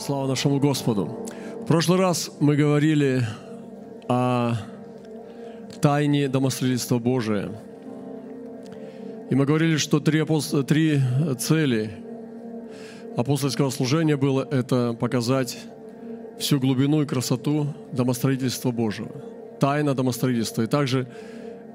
Слава 0.00 0.26
нашему 0.26 0.58
Господу. 0.58 1.26
В 1.60 1.66
прошлый 1.66 1.98
раз 1.98 2.30
мы 2.40 2.56
говорили 2.56 3.22
о 4.08 4.54
тайне 5.82 6.26
домостроительства 6.26 6.98
Божия. 6.98 7.50
И 9.28 9.34
мы 9.34 9.44
говорили, 9.44 9.76
что 9.76 10.00
три, 10.00 10.20
апост... 10.20 10.66
три 10.66 11.02
цели 11.38 11.90
апостольского 13.14 13.68
служения 13.68 14.16
было 14.16 14.48
это 14.50 14.96
показать 14.98 15.58
всю 16.38 16.58
глубину 16.58 17.02
и 17.02 17.06
красоту 17.06 17.66
домостроительства 17.92 18.70
Божьего. 18.70 19.10
Тайна 19.60 19.94
домостроительства. 19.94 20.62
И 20.62 20.66
также 20.66 21.08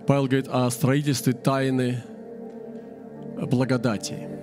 Павел 0.08 0.26
говорит 0.26 0.48
о 0.50 0.72
строительстве 0.72 1.34
тайны 1.34 2.02
благодати. 3.38 4.35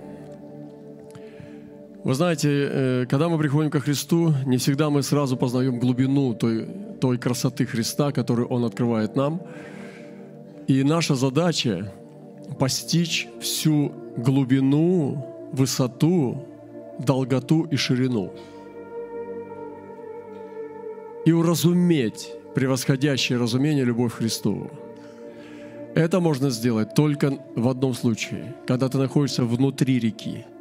Вы 2.05 2.15
знаете, 2.15 2.49
э, 2.51 3.07
когда 3.09 3.29
мы 3.29 3.39
приходим 3.39 3.71
ко 3.71 3.79
Христу, 3.79 4.35
не 4.45 4.57
всегда 4.57 4.91
мы 4.91 5.03
сразу 5.03 5.37
познаем 5.37 5.79
глубину 5.79 6.35
той, 6.35 6.67
той 7.01 7.17
красоты 7.17 7.65
Христа, 7.65 8.11
которую 8.11 8.49
Он 8.49 8.65
открывает 8.65 9.15
нам. 9.15 9.41
И 10.67 10.83
наша 10.83 11.15
задача– 11.15 11.93
постичь 12.59 13.29
всю 13.41 13.93
глубину, 14.17 15.25
высоту, 15.53 16.45
долготу 16.99 17.69
и 17.71 17.77
ширину. 17.77 18.33
И 21.25 21.31
уразуметь 21.33 22.31
превосходящее 22.55 23.39
разумение 23.39 23.85
любовь 23.85 24.15
Христову. 24.15 24.71
Это 25.95 26.19
можно 26.19 26.51
сделать 26.51 26.95
только 26.95 27.39
в 27.55 27.69
одном 27.69 27.95
случае, 27.95 28.55
когда 28.67 28.89
ты 28.89 28.99
находишься 28.99 29.45
внутри 29.45 30.01
реки– 30.01 30.47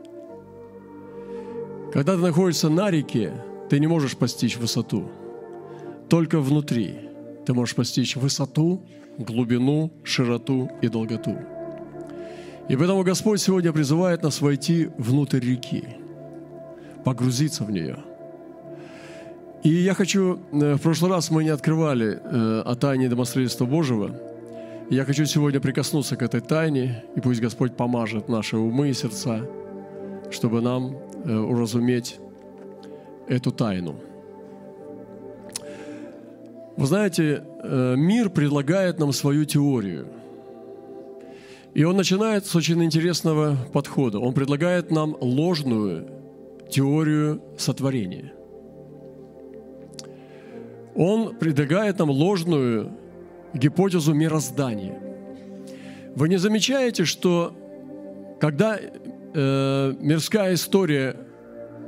когда 1.94 2.16
ты 2.16 2.22
находишься 2.22 2.70
на 2.70 2.90
реке, 2.90 3.34
ты 3.70 3.80
не 3.80 3.88
можешь 3.88 4.18
постичь 4.18 4.58
высоту. 4.58 5.09
Только 6.09 6.40
внутри 6.40 7.11
ты 7.45 7.53
можешь 7.53 7.75
постичь 7.75 8.16
высоту, 8.16 8.86
глубину, 9.17 9.92
широту 10.03 10.69
и 10.81 10.88
долготу. 10.88 11.38
И 12.69 12.75
поэтому 12.75 13.03
Господь 13.03 13.42
сегодня 13.42 13.73
призывает 13.73 14.23
нас 14.23 14.42
войти 14.42 14.89
внутрь 14.97 15.39
реки, 15.39 15.84
погрузиться 17.03 17.64
в 17.64 17.72
нее. 17.72 17.97
И 19.64 19.69
я 19.69 19.94
хочу, 19.94 20.39
э, 20.52 20.75
в 20.75 20.81
прошлый 20.81 21.12
раз 21.12 21.30
мы 21.30 21.44
не 21.44 21.50
открывали 21.50 22.19
э, 22.23 22.62
о 22.66 22.75
тайне 22.75 23.09
домостроительства 23.09 23.66
Божьего. 23.66 24.16
я 24.89 25.06
хочу 25.06 25.25
сегодня 25.25 25.59
прикоснуться 25.59 26.16
к 26.16 26.22
этой 26.22 26.42
тайне, 26.42 27.03
и 27.16 27.22
пусть 27.22 27.42
Господь 27.42 27.75
помажет 27.78 28.30
наши 28.30 28.58
умы 28.58 28.89
и 28.89 28.94
сердца, 28.94 29.42
чтобы 30.31 30.62
нам 30.62 30.97
уразуметь 31.25 32.19
эту 33.27 33.52
тайну. 33.52 33.95
Вы 36.78 36.86
знаете, 36.86 37.44
э, 37.63 37.95
мир 37.95 38.30
предлагает 38.30 39.00
нам 39.00 39.13
свою 39.13 39.45
теорию. 39.45 40.08
И 41.73 41.83
он 41.83 41.95
начинает 41.95 42.45
с 42.45 42.55
очень 42.55 42.83
интересного 42.83 43.55
подхода. 43.72 44.19
Он 44.19 44.33
предлагает 44.33 44.91
нам 44.91 45.16
ложную 45.22 46.08
теорию 46.69 47.41
сотворения. 47.58 48.33
Он 50.95 51.35
предлагает 51.38 52.00
нам 52.00 52.09
ложную 52.09 52.91
гипотезу 53.53 54.13
мироздания. 54.13 55.00
Вы 56.16 56.30
не 56.30 56.38
замечаете, 56.38 57.06
что 57.06 57.53
когда 58.39 58.80
э, 59.34 59.94
мирская 60.00 60.54
история 60.54 61.16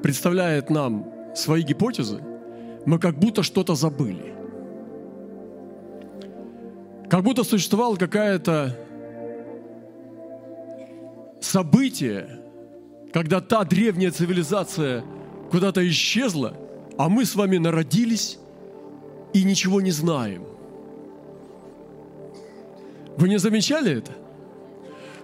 представляет 0.01 0.69
нам 0.69 1.11
свои 1.35 1.63
гипотезы, 1.63 2.21
мы 2.85 2.99
как 2.99 3.17
будто 3.17 3.43
что-то 3.43 3.75
забыли. 3.75 4.33
Как 7.09 7.23
будто 7.23 7.43
существовало 7.43 7.95
какое-то 7.95 8.77
событие, 11.39 12.41
когда 13.13 13.39
та 13.41 13.63
древняя 13.63 14.11
цивилизация 14.11 15.03
куда-то 15.51 15.87
исчезла, 15.87 16.55
а 16.97 17.09
мы 17.09 17.25
с 17.25 17.35
вами 17.35 17.57
народились 17.57 18.39
и 19.33 19.43
ничего 19.43 19.81
не 19.81 19.91
знаем. 19.91 20.45
Вы 23.17 23.29
не 23.29 23.37
замечали 23.37 23.97
это? 23.97 24.11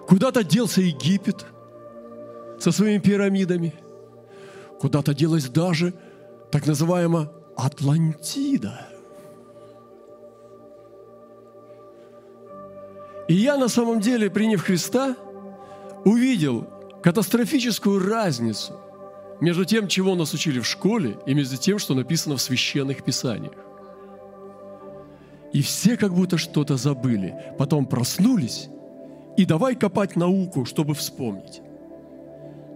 Куда-то 0.06 0.44
делся 0.44 0.80
Египет– 0.80 1.44
со 2.60 2.72
своими 2.72 2.98
пирамидами. 2.98 3.74
Куда-то 4.78 5.14
делась 5.14 5.48
даже 5.48 5.94
так 6.52 6.66
называемая 6.66 7.30
Атлантида. 7.56 8.86
И 13.28 13.34
я 13.34 13.56
на 13.56 13.68
самом 13.68 14.00
деле, 14.00 14.30
приняв 14.30 14.62
Христа, 14.62 15.16
увидел 16.04 16.66
катастрофическую 17.02 18.06
разницу 18.08 18.74
между 19.40 19.64
тем, 19.64 19.88
чего 19.88 20.14
нас 20.14 20.34
учили 20.34 20.60
в 20.60 20.66
школе, 20.66 21.16
и 21.26 21.34
между 21.34 21.56
тем, 21.56 21.78
что 21.78 21.94
написано 21.94 22.36
в 22.36 22.42
священных 22.42 23.04
писаниях. 23.04 23.54
И 25.52 25.62
все 25.62 25.96
как 25.96 26.12
будто 26.12 26.38
что-то 26.38 26.76
забыли. 26.76 27.34
Потом 27.58 27.86
проснулись, 27.86 28.68
и 29.36 29.44
давай 29.44 29.76
копать 29.76 30.16
науку, 30.16 30.64
чтобы 30.64 30.94
вспомнить 30.94 31.62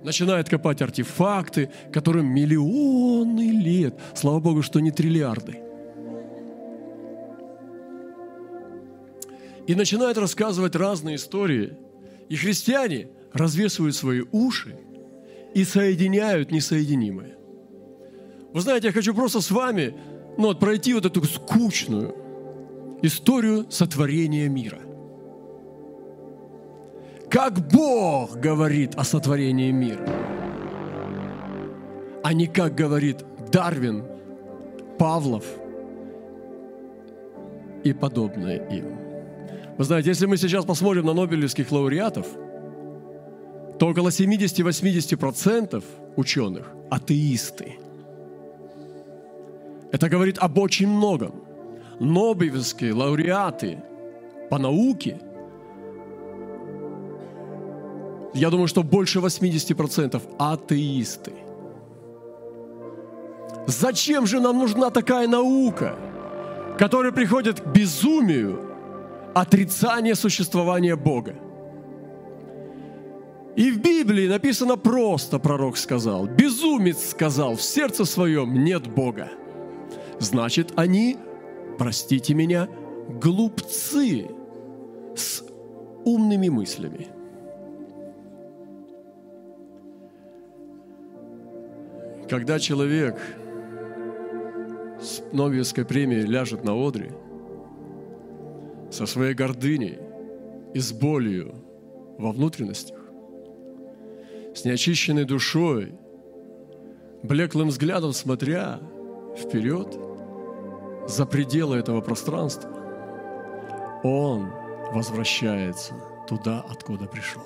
начинает 0.05 0.49
копать 0.49 0.83
артефакты, 0.83 1.71
которым 1.93 2.27
миллионы 2.27 3.51
лет. 3.51 3.99
Слава 4.15 4.39
Богу, 4.39 4.63
что 4.63 4.81
не 4.81 4.91
триллиарды. 4.91 5.61
И 9.67 9.75
начинает 9.75 10.19
рассказывать 10.19 10.77
разные 10.77 11.17
истории. 11.17 11.73
И 12.29 12.37
христиане 12.37 13.09
развесывают 13.33 13.97
свои 13.97 14.23
уши 14.31 14.77
и 15.55 15.65
соединяют 15.65 16.51
несоединимое. 16.51 17.37
Вы 18.53 18.61
знаете, 18.61 18.89
я 18.89 18.93
хочу 18.93 19.15
просто 19.15 19.41
с 19.41 19.51
вами 19.51 19.95
ну, 20.37 20.45
вот 20.45 20.61
пройти 20.61 20.93
вот 20.93 21.07
эту 21.07 21.25
скучную 21.25 22.15
историю 23.03 23.67
сотворения 23.71 24.49
мира– 24.49 24.81
как 27.35 27.59
Бог 27.67 28.37
говорит 28.37 28.95
о 28.95 29.03
сотворении 29.03 29.73
мира, 29.73 30.09
а 32.23 32.33
не 32.33 32.47
как 32.47 32.77
говорит 32.77 33.25
Дарвин, 33.51 34.05
Павлов 35.01 35.45
и 37.83 37.93
подобное 37.93 38.59
им. 38.69 38.85
Вы 39.77 39.83
знаете, 39.83 40.11
если 40.11 40.27
мы 40.27 40.37
сейчас 40.37 40.65
посмотрим 40.65 41.07
на 41.07 41.13
нобелевских 41.13 41.73
лауреатов, 41.73 42.29
то 43.81 43.89
около 43.89 44.11
70-80% 44.11 45.83
ученых– 46.15 46.71
атеисты. 46.93 47.79
Это 49.91 50.09
говорит 50.09 50.39
об 50.39 50.57
очень 50.57 50.87
многом. 50.87 51.43
Нобелевские 51.99 52.95
лауреаты 52.95 53.83
по 54.51 54.59
науке– 54.59 55.19
я 58.35 58.51
думаю, 58.51 58.67
что 58.67 58.83
больше 58.83 59.21
80% 59.21 60.21
атеисты. 60.39 61.33
Зачем 63.67 64.27
же 64.27 64.41
нам 64.41 64.59
нужна 64.59 64.91
такая 64.91 65.29
наука, 65.29 65.97
которая 66.79 67.13
приходит 67.13 67.61
к 67.61 67.67
безумию 67.67 68.61
отрицания 69.35 70.15
существования 70.15 70.97
Бога? 70.97 71.37
И 73.57 73.71
в 73.71 73.81
Библии 73.81 74.27
написано 74.27 74.77
просто, 74.77 75.39
пророк 75.39 75.77
сказал, 75.77 76.27
безумец 76.27 77.11
сказал, 77.11 77.55
в 77.55 77.63
сердце 77.63 78.05
своем 78.05 78.65
нет 78.65 78.89
Бога. 78.89 79.31
Значит, 80.19 80.73
они, 80.75 81.17
простите 81.79 82.35
меня, 82.35 82.69
глупцы 83.21 84.29
с 85.15 85.45
умными 86.05 86.49
мыслями. 86.49 87.14
Когда 92.29 92.59
человек 92.59 93.21
с 95.01 95.23
Нобелевской 95.33 95.85
премией 95.85 96.23
ляжет 96.23 96.65
на 96.65 96.75
одре, 96.75 97.13
со 98.91 99.07
своей 99.07 99.35
гордыней 99.35 99.99
и 100.73 100.79
с 100.79 100.93
болью 100.93 101.55
во 102.19 102.33
внутренностях, 102.33 102.99
с 104.55 104.65
неочищенной 104.65 105.25
душой, 105.25 105.95
блеклым 107.23 107.69
взглядом 107.69 108.13
смотря 108.13 108.81
вперед, 109.37 109.99
за 111.07 111.27
пределы 111.27 111.77
этого 111.77 112.01
пространства, 112.01 112.71
он 114.03 114.51
возвращается 114.93 115.95
туда, 116.27 116.65
откуда 116.71 117.07
пришел. 117.07 117.43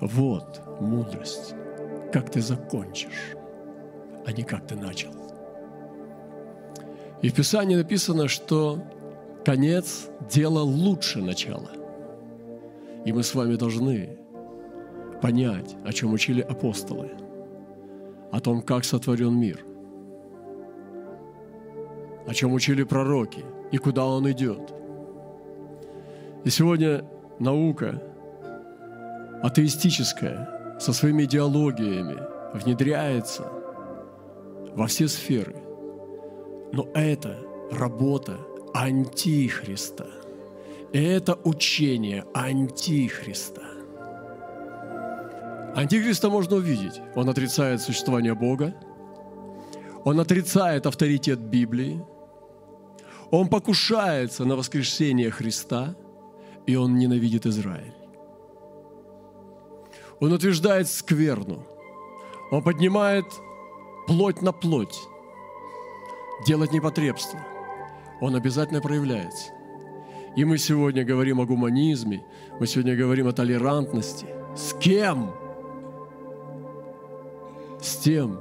Вот 0.00 0.60
мудрость, 0.80 1.54
как 2.12 2.30
ты 2.30 2.40
закончишь, 2.40 3.36
а 4.26 4.32
не 4.32 4.42
как 4.42 4.66
ты 4.66 4.76
начал. 4.76 5.10
И 7.22 7.28
в 7.28 7.34
Писании 7.34 7.76
написано, 7.76 8.28
что 8.28 8.78
конец– 9.44 10.08
дело 10.30 10.60
лучше 10.60 11.20
начала. 11.20 11.70
И 13.04 13.12
мы 13.12 13.22
с 13.22 13.34
вами 13.34 13.56
должны 13.56 14.16
понять, 15.20 15.76
о 15.84 15.92
чем 15.92 16.12
учили 16.12 16.40
апостолы, 16.40 17.10
о 18.32 18.40
том, 18.40 18.62
как 18.62 18.84
сотворен 18.84 19.38
мир, 19.38 19.64
о 22.26 22.32
чем 22.32 22.52
учили 22.52 22.84
пророки 22.84 23.44
и 23.70 23.76
куда 23.76 24.06
он 24.06 24.30
идет. 24.30 24.72
И 26.44 26.50
сегодня 26.50 27.04
наука 27.38 28.02
атеистическая 29.42 30.76
со 30.78 30.92
своими 30.92 31.24
идеологиями 31.24 32.18
внедряется 32.54 33.50
во 34.74 34.86
все 34.86 35.08
сферы. 35.08 35.56
Но 36.72 36.88
это 36.94 37.38
работа 37.70 38.38
Антихриста. 38.74 40.06
Это 40.92 41.38
учение 41.44 42.24
Антихриста. 42.34 43.62
Антихриста 45.74 46.30
можно 46.30 46.56
увидеть. 46.56 47.00
Он 47.14 47.28
отрицает 47.28 47.80
существование 47.80 48.34
Бога. 48.34 48.74
Он 50.04 50.18
отрицает 50.18 50.86
авторитет 50.86 51.38
Библии. 51.38 52.02
Он 53.30 53.48
покушается 53.48 54.44
на 54.44 54.56
воскрешение 54.56 55.30
Христа. 55.30 55.94
И 56.66 56.76
он 56.76 56.98
ненавидит 56.98 57.46
Израиль. 57.46 57.99
Он 60.20 60.32
утверждает 60.32 60.88
скверну. 60.88 61.62
Он 62.50 62.62
поднимает 62.62 63.26
плоть 64.06 64.42
на 64.42 64.52
плоть. 64.52 65.00
Делать 66.46 66.72
непотребство. 66.72 67.38
Он 68.20 68.36
обязательно 68.36 68.80
проявляется. 68.80 69.52
И 70.36 70.44
мы 70.44 70.58
сегодня 70.58 71.04
говорим 71.04 71.40
о 71.40 71.46
гуманизме, 71.46 72.24
мы 72.58 72.66
сегодня 72.66 72.94
говорим 72.94 73.26
о 73.26 73.32
толерантности. 73.32 74.26
С 74.54 74.74
кем? 74.74 75.32
С 77.80 77.96
тем, 77.96 78.40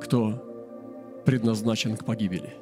кто 0.00 0.42
предназначен 1.24 1.96
к 1.96 2.04
погибели. 2.04 2.54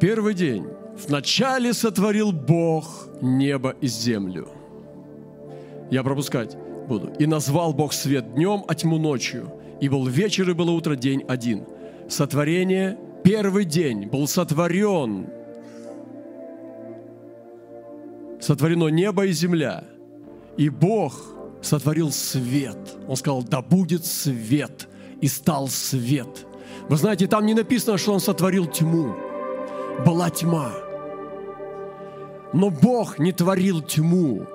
Первый 0.00 0.34
день. 0.34 0.66
Вначале 1.06 1.72
сотворил 1.72 2.32
Бог 2.32 3.08
небо 3.20 3.74
и 3.80 3.86
землю. 3.86 4.48
Я 5.90 6.02
пропускать 6.02 6.56
буду. 6.88 7.12
И 7.18 7.26
назвал 7.26 7.72
Бог 7.72 7.92
свет 7.92 8.34
днем, 8.34 8.64
а 8.66 8.74
тьму 8.74 8.98
ночью. 8.98 9.52
И 9.80 9.88
был 9.88 10.06
вечер, 10.06 10.50
и 10.50 10.54
было 10.54 10.70
утро, 10.70 10.96
день 10.96 11.22
один. 11.28 11.64
Сотворение 12.08 12.98
первый 13.22 13.64
день 13.64 14.06
был 14.06 14.26
сотворен, 14.26 15.28
сотворено 18.40 18.88
небо 18.88 19.26
и 19.26 19.32
земля, 19.32 19.84
и 20.56 20.70
Бог 20.70 21.20
сотворил 21.60 22.10
свет. 22.10 22.78
Он 23.06 23.16
сказал, 23.16 23.42
да 23.42 23.60
будет 23.60 24.04
свет, 24.04 24.88
и 25.20 25.28
стал 25.28 25.68
свет. 25.68 26.46
Вы 26.88 26.96
знаете, 26.96 27.26
там 27.26 27.44
не 27.44 27.54
написано, 27.54 27.98
что 27.98 28.14
Он 28.14 28.20
сотворил 28.20 28.66
тьму. 28.66 29.14
Была 30.06 30.30
тьма. 30.30 30.72
Но 32.52 32.70
Бог 32.70 33.18
не 33.18 33.32
творил 33.32 33.82
тьму. 33.82 34.46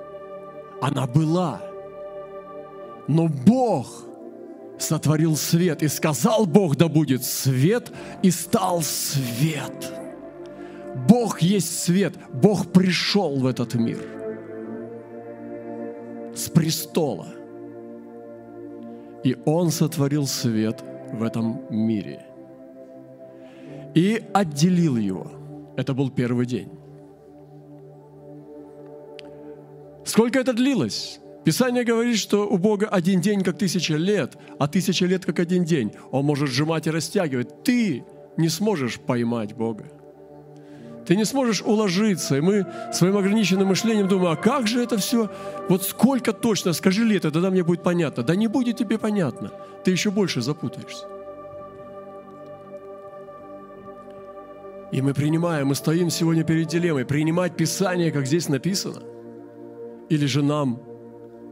Она 0.84 1.06
была. 1.06 1.62
Но 3.08 3.26
Бог 3.26 4.04
сотворил 4.78 5.34
свет, 5.34 5.82
и 5.82 5.88
сказал 5.88 6.44
Бог, 6.44 6.76
да 6.76 6.88
будет 6.88 7.24
свет, 7.24 7.90
и 8.22 8.30
стал 8.30 8.82
свет. 8.82 9.94
Бог 11.08 11.40
есть 11.40 11.84
свет, 11.84 12.14
Бог 12.34 12.70
пришел 12.70 13.40
в 13.40 13.46
этот 13.46 13.74
мир 13.74 13.98
с 16.34 16.50
престола. 16.50 17.28
И 19.24 19.38
Он 19.46 19.70
сотворил 19.70 20.26
свет 20.26 20.84
в 21.12 21.22
этом 21.22 21.62
мире. 21.70 22.26
И 23.94 24.22
отделил 24.34 24.98
его. 24.98 25.30
Это 25.78 25.94
был 25.94 26.10
первый 26.10 26.44
день. 26.44 26.68
Сколько 30.14 30.38
это 30.38 30.52
длилось? 30.52 31.18
Писание 31.44 31.82
говорит, 31.82 32.18
что 32.18 32.48
у 32.48 32.56
Бога 32.56 32.86
один 32.86 33.20
день 33.20 33.42
как 33.42 33.58
тысяча 33.58 33.94
лет, 33.96 34.38
а 34.60 34.68
тысяча 34.68 35.06
лет 35.06 35.24
как 35.26 35.40
один 35.40 35.64
день. 35.64 35.92
Он 36.12 36.24
может 36.24 36.50
сжимать 36.50 36.86
и 36.86 36.90
растягивать. 36.92 37.64
Ты 37.64 38.04
не 38.36 38.48
сможешь 38.48 39.00
поймать 39.00 39.54
Бога. 39.54 39.86
Ты 41.04 41.16
не 41.16 41.24
сможешь 41.24 41.62
уложиться. 41.62 42.36
И 42.36 42.40
мы 42.40 42.64
своим 42.92 43.16
ограниченным 43.16 43.66
мышлением 43.66 44.06
думаем, 44.06 44.30
а 44.30 44.36
как 44.36 44.68
же 44.68 44.80
это 44.80 44.98
все? 44.98 45.32
Вот 45.68 45.82
сколько 45.82 46.32
точно? 46.32 46.74
Скажи 46.74 47.02
лето, 47.02 47.32
тогда 47.32 47.50
мне 47.50 47.64
будет 47.64 47.82
понятно. 47.82 48.22
Да 48.22 48.36
не 48.36 48.46
будет 48.46 48.76
тебе 48.76 48.98
понятно. 48.98 49.50
Ты 49.82 49.90
еще 49.90 50.12
больше 50.12 50.42
запутаешься. 50.42 51.06
И 54.92 55.02
мы 55.02 55.12
принимаем, 55.12 55.66
мы 55.66 55.74
стоим 55.74 56.08
сегодня 56.08 56.44
перед 56.44 56.68
дилеммой, 56.68 57.04
принимать 57.04 57.56
Писание, 57.56 58.12
как 58.12 58.28
здесь 58.28 58.48
написано, 58.48 59.02
или 60.14 60.26
же 60.26 60.42
нам 60.42 60.78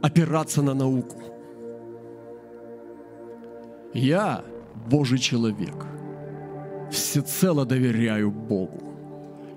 опираться 0.01 0.61
на 0.61 0.73
науку. 0.73 1.17
Я, 3.93 4.41
Божий 4.89 5.19
человек, 5.19 5.85
всецело 6.91 7.65
доверяю 7.65 8.31
Богу 8.31 8.79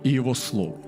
и 0.04 0.10
Его 0.10 0.34
Слову. 0.34 0.78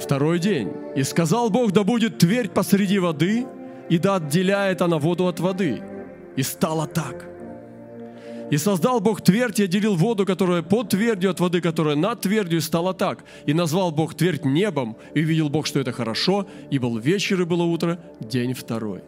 Второй 0.00 0.38
день. 0.38 0.70
«И 0.96 1.04
сказал 1.04 1.50
Бог, 1.50 1.72
да 1.72 1.82
будет 1.82 2.18
твердь 2.18 2.52
посреди 2.52 2.98
воды, 2.98 3.46
и 3.90 3.98
да 3.98 4.16
отделяет 4.16 4.82
она 4.82 4.98
воду 4.98 5.26
от 5.26 5.40
воды. 5.40 5.82
И 6.36 6.42
стало 6.42 6.86
так. 6.86 7.33
И 8.50 8.58
создал 8.58 9.00
Бог 9.00 9.22
твердь 9.22 9.60
и 9.60 9.64
отделил 9.64 9.96
воду, 9.96 10.26
которая 10.26 10.62
под 10.62 10.90
твердью 10.90 11.30
от 11.30 11.40
воды, 11.40 11.60
которая 11.60 11.96
над 11.96 12.20
твердью, 12.20 12.58
и 12.58 12.62
стало 12.62 12.92
так. 12.92 13.24
И 13.46 13.54
назвал 13.54 13.90
Бог 13.90 14.14
твердь 14.14 14.44
небом, 14.44 14.96
и 15.14 15.22
увидел 15.22 15.48
Бог, 15.48 15.66
что 15.66 15.80
это 15.80 15.92
хорошо, 15.92 16.46
и 16.70 16.78
был 16.78 16.98
вечер, 16.98 17.40
и 17.40 17.44
было 17.44 17.62
утро, 17.62 17.98
день 18.20 18.52
второй. 18.52 19.02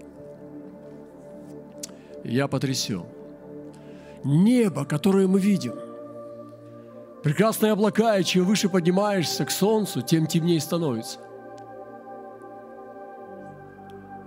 Я 2.24 2.48
потрясен. 2.48 3.04
Небо, 4.24 4.84
которое 4.84 5.28
мы 5.28 5.38
видим, 5.38 5.74
прекрасные 7.22 7.72
облака, 7.72 8.18
и 8.18 8.24
чем 8.24 8.44
выше 8.44 8.68
поднимаешься 8.68 9.44
к 9.44 9.50
солнцу, 9.50 10.02
тем 10.02 10.26
темнее 10.26 10.60
становится. 10.60 11.18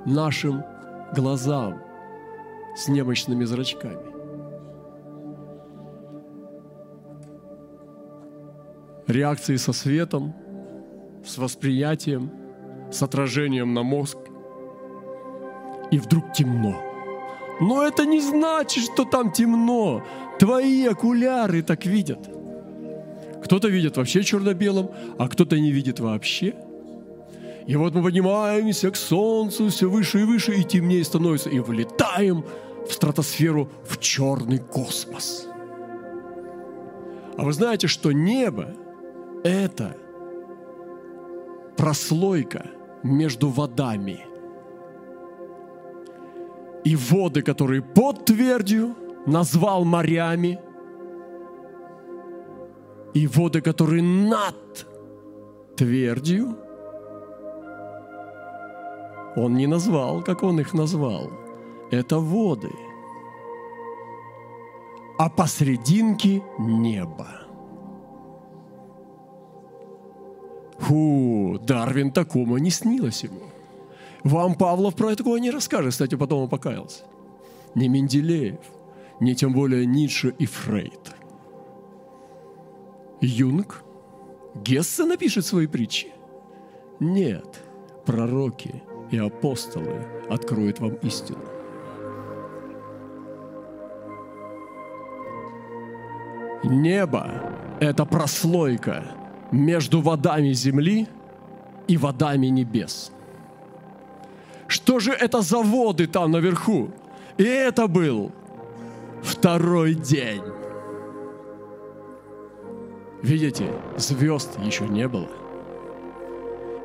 Нашим 0.05 0.63
глазам 1.13 1.81
с 2.77 2.87
немощными 2.87 3.43
зрачками. 3.43 4.08
Реакции 9.09 9.57
со 9.57 9.73
светом, 9.73 10.33
с 11.25 11.37
восприятием, 11.37 12.31
с 12.91 13.03
отражением 13.03 13.73
на 13.73 13.83
мозг. 13.83 14.17
И 15.91 15.97
вдруг 15.97 16.33
темно. 16.33 16.81
Но 17.59 17.83
это 17.83 18.05
не 18.05 18.21
значит, 18.21 18.83
что 18.83 19.05
там 19.05 19.31
темно. 19.31 20.03
Твои 20.39 20.85
окуляры 20.85 21.61
так 21.61 21.85
видят. 21.85 22.29
Кто-то 23.43 23.67
видит 23.67 23.97
вообще 23.97 24.23
черно-белым, 24.23 24.89
а 25.17 25.27
кто-то 25.27 25.59
не 25.59 25.71
видит 25.71 25.99
вообще. 25.99 26.55
И 27.67 27.75
вот 27.75 27.93
мы 27.93 28.03
поднимаемся 28.03 28.89
к 28.91 28.95
солнцу 28.95 29.69
все 29.69 29.89
выше 29.89 30.21
и 30.21 30.23
выше, 30.23 30.55
и 30.55 30.63
темнее 30.63 31.03
становится, 31.03 31.49
и 31.49 31.59
вылетаем 31.59 32.43
в 32.87 32.93
стратосферу, 32.93 33.69
в 33.87 33.99
черный 33.99 34.57
космос. 34.57 35.47
А 37.37 37.43
вы 37.43 37.53
знаете, 37.53 37.87
что 37.87 38.11
небо 38.11 38.73
это 39.43 39.95
прослойка 41.77 42.65
между 43.03 43.49
водами. 43.49 44.25
И 46.83 46.95
воды, 46.95 47.41
которые 47.41 47.81
под 47.81 48.25
твердью, 48.25 48.95
назвал 49.25 49.85
морями, 49.85 50.59
и 53.13 53.27
воды, 53.27 53.61
которые 53.61 54.03
над 54.03 54.87
твердью, 55.75 56.57
он 59.35 59.55
не 59.55 59.67
назвал, 59.67 60.23
как 60.23 60.43
он 60.43 60.59
их 60.59 60.73
назвал. 60.73 61.29
Это 61.91 62.19
воды. 62.19 62.71
А 65.17 65.29
посрединке 65.29 66.43
небо. 66.59 67.48
Фу, 70.79 71.59
Дарвин 71.61 72.11
такому 72.11 72.57
не 72.57 72.69
снилось 72.69 73.23
ему. 73.23 73.41
Вам 74.23 74.55
Павлов 74.55 74.95
про 74.95 75.15
такое 75.15 75.39
не 75.39 75.51
расскажет, 75.51 75.91
кстати, 75.91 76.15
потом 76.15 76.43
он 76.43 76.49
покаялся. 76.49 77.03
Не 77.75 77.87
Менделеев, 77.87 78.59
не 79.19 79.35
тем 79.35 79.53
более 79.53 79.85
Ницше 79.85 80.33
и 80.39 80.45
Фрейд. 80.45 81.15
Юнг? 83.21 83.83
Гесса 84.55 85.05
напишет 85.05 85.45
свои 85.45 85.67
притчи? 85.67 86.07
Нет, 86.99 87.61
пророки 88.05 88.83
и 89.11 89.17
апостолы 89.17 90.05
откроют 90.29 90.79
вам 90.79 90.95
истину. 90.95 91.39
Небо– 96.63 97.53
это 97.79 98.05
прослойка 98.05 99.18
между 99.51 100.01
водами 100.01 100.53
земли 100.53 101.07
и 101.87 101.97
водами 101.97 102.47
небес. 102.47 103.11
Что 104.67 104.99
же 104.99 105.11
это 105.11 105.41
за 105.41 105.57
воды 105.57 106.07
там 106.07 106.31
наверху? 106.31 106.89
И 107.37 107.43
это 107.43 107.87
был 107.87 108.31
второй 109.23 109.95
день. 109.95 110.43
Видите, 113.23 113.73
звезд 113.97 114.59
еще 114.63 114.87
не 114.87 115.07
было. 115.07 115.27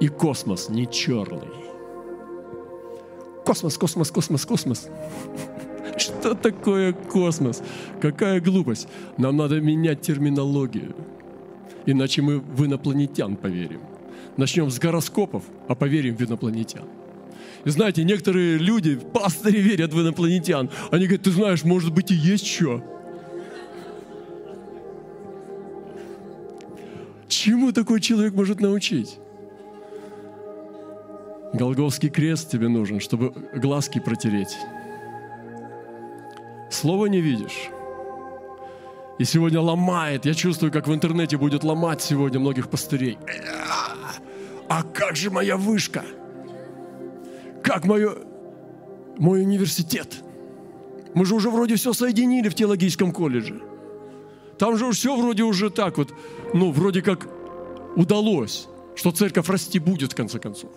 И 0.00 0.09
космос 0.09 0.68
не 0.68 0.90
черный. 0.90 1.49
Космос, 3.44 3.76
космос, 3.78 4.11
космос, 4.11 4.47
космос. 4.47 4.88
Что 5.97 6.35
такое 6.35 6.92
космос? 6.92 7.62
Какая 8.00 8.40
глупость. 8.40 8.88
Нам 9.18 9.37
надо 9.37 9.61
менять 9.61 10.00
терминологию. 10.00 10.94
Иначе 11.86 12.22
мы 12.22 12.38
в 12.38 12.64
инопланетян 12.64 13.36
поверим. 13.36 13.80
Начнем 14.36 14.70
с 14.70 14.78
гороскопов, 14.78 15.44
а 15.68 15.74
поверим 15.74 16.16
в 16.16 16.22
инопланетян. 16.22 16.84
И 17.64 17.70
знаете, 17.70 18.04
некоторые 18.04 18.58
люди, 18.58 18.96
пастыри 18.96 19.58
верят 19.60 19.92
в 19.92 20.00
инопланетян. 20.00 20.70
Они 20.90 21.06
говорят, 21.06 21.24
ты 21.24 21.30
знаешь, 21.30 21.64
может 21.64 21.92
быть 21.92 22.10
и 22.10 22.14
есть 22.14 22.46
что. 22.46 22.82
Чему 27.28 27.72
такой 27.72 28.00
человек 28.00 28.34
может 28.34 28.60
научить? 28.60 29.18
Голговский 31.52 32.08
крест 32.08 32.50
тебе 32.50 32.68
нужен, 32.68 33.00
чтобы 33.00 33.32
глазки 33.54 33.98
протереть. 33.98 34.56
Слова 36.70 37.06
не 37.06 37.20
видишь. 37.20 37.70
И 39.18 39.25
сегодня 39.25 39.61
ломает. 39.61 40.26
Я 40.26 40.35
чувствую, 40.35 40.73
как 40.73 40.88
в 40.88 40.94
интернете 40.94 41.37
будет 41.37 41.62
ломать 41.62 42.02
сегодня 42.02 42.40
многих 42.40 42.68
пастырей. 42.68 43.18
А 44.68 44.83
как 44.83 45.16
же 45.16 45.30
моя 45.30 45.56
вышка? 45.56 46.04
Как 47.62 47.85
мое, 47.85 48.16
мой 49.18 49.42
университет? 49.42 50.23
Мы 51.14 51.25
же 51.25 51.35
уже 51.35 51.49
вроде 51.49 51.76
все 51.76 51.92
соединили 51.92 52.49
в 52.49 52.54
теологическом 52.54 53.12
колледже. 53.12 53.62
Там 54.59 54.76
же 54.76 54.90
все 54.90 55.16
вроде 55.16 55.44
уже 55.44 55.71
так 55.71 55.97
вот, 55.99 56.12
ну, 56.52 56.73
вроде 56.73 57.02
как 57.02 57.28
удалось, 57.97 58.68
что 58.97 59.12
церковь 59.12 59.49
расти 59.49 59.78
будет 59.78 60.12
в 60.12 60.16
конце 60.16 60.38
концов. 60.38 60.71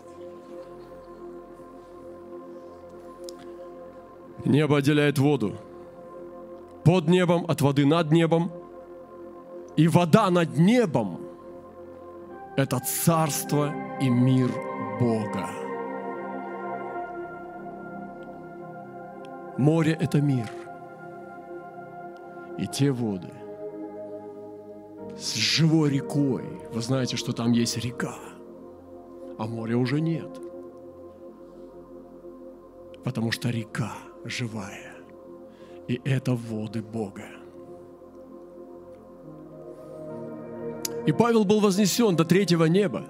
Небо 4.45 4.77
отделяет 4.77 5.17
воду. 5.17 5.59
Под 6.87 7.09
небом, 7.09 7.43
от 7.49 7.59
воды 7.59 7.85
над 7.85 8.13
небом. 8.13 8.49
И 9.75 9.89
вода 9.89 10.29
над 10.29 10.57
небом– 10.57 11.19
это 12.55 12.79
царство 12.79 13.73
и 13.99 14.09
мир 14.09 14.49
Бога. 14.97 15.49
Море– 19.57 19.97
это 19.99 20.21
мир. 20.21 20.49
И 22.57 22.65
те 22.67 22.89
воды 22.91 23.33
с 25.17 25.33
живой 25.33 25.89
рекой. 25.89 26.45
Вы 26.71 26.81
знаете, 26.81 27.17
что 27.17 27.33
там 27.33 27.51
есть 27.51 27.77
река, 27.77 28.15
а 29.37 29.45
моря 29.45 29.77
уже 29.77 29.99
нет. 29.99 30.39
Потому 33.03 33.31
что 33.31 33.49
река– 33.49 33.91
живая. 34.23 34.86
И 35.87 36.01
это 36.03 36.33
воды 36.33 36.81
Бога. 36.81 37.23
И 41.05 41.11
Павел 41.13 41.45
был 41.45 41.61
вознесен 41.61 42.15
до 42.15 42.25
третьего 42.25 42.65
неба. 42.65 43.05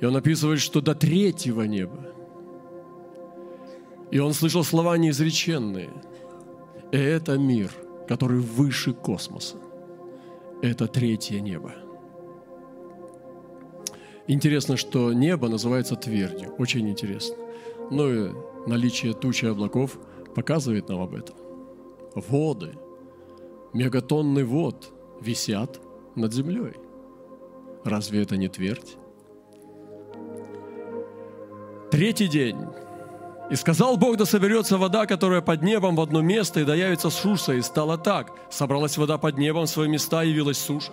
И 0.00 0.04
он 0.04 0.16
описывает, 0.16 0.60
что 0.60 0.80
до 0.80 0.94
третьего 0.94 1.62
неба. 1.62 2.06
И 4.10 4.18
он 4.18 4.32
слышал 4.32 4.64
слова 4.64 4.96
неизреченные. 4.96 5.90
И 6.92 6.96
это 6.96 7.36
мир, 7.36 7.70
который 8.08 8.40
выше 8.40 8.94
космоса. 8.94 9.56
Это 10.62 10.86
третье 10.86 11.40
небо. 11.40 11.74
Интересно, 14.26 14.76
что 14.76 15.12
небо 15.12 15.48
называется 15.48 15.96
твердью. 15.96 16.54
Очень 16.58 16.88
интересно. 16.88 17.36
Ну 17.90 18.08
и 18.08 18.32
наличие 18.66 19.14
тучи 19.14 19.46
облаков 19.46 19.98
показывает 20.34 20.88
нам 20.88 21.00
об 21.00 21.14
этом. 21.14 21.36
Воды, 22.14 22.74
мегатонны 23.72 24.44
вод 24.44 24.92
висят 25.20 25.80
над 26.14 26.32
землей. 26.32 26.74
Разве 27.84 28.22
это 28.22 28.36
не 28.36 28.48
твердь? 28.48 28.96
Третий 31.90 32.28
день. 32.28 32.56
«И 33.48 33.54
сказал 33.54 33.96
Бог, 33.96 34.16
да 34.16 34.24
соберется 34.24 34.76
вода, 34.76 35.06
которая 35.06 35.40
под 35.40 35.62
небом 35.62 35.94
в 35.94 36.00
одно 36.00 36.20
место, 36.20 36.60
и 36.60 36.64
да 36.64 36.74
явится 36.74 37.10
суша. 37.10 37.52
И 37.52 37.62
стало 37.62 37.96
так. 37.96 38.32
Собралась 38.50 38.98
вода 38.98 39.18
под 39.18 39.38
небом 39.38 39.66
в 39.66 39.70
свои 39.70 39.88
места, 39.88 40.24
явилась 40.24 40.58
суша. 40.58 40.92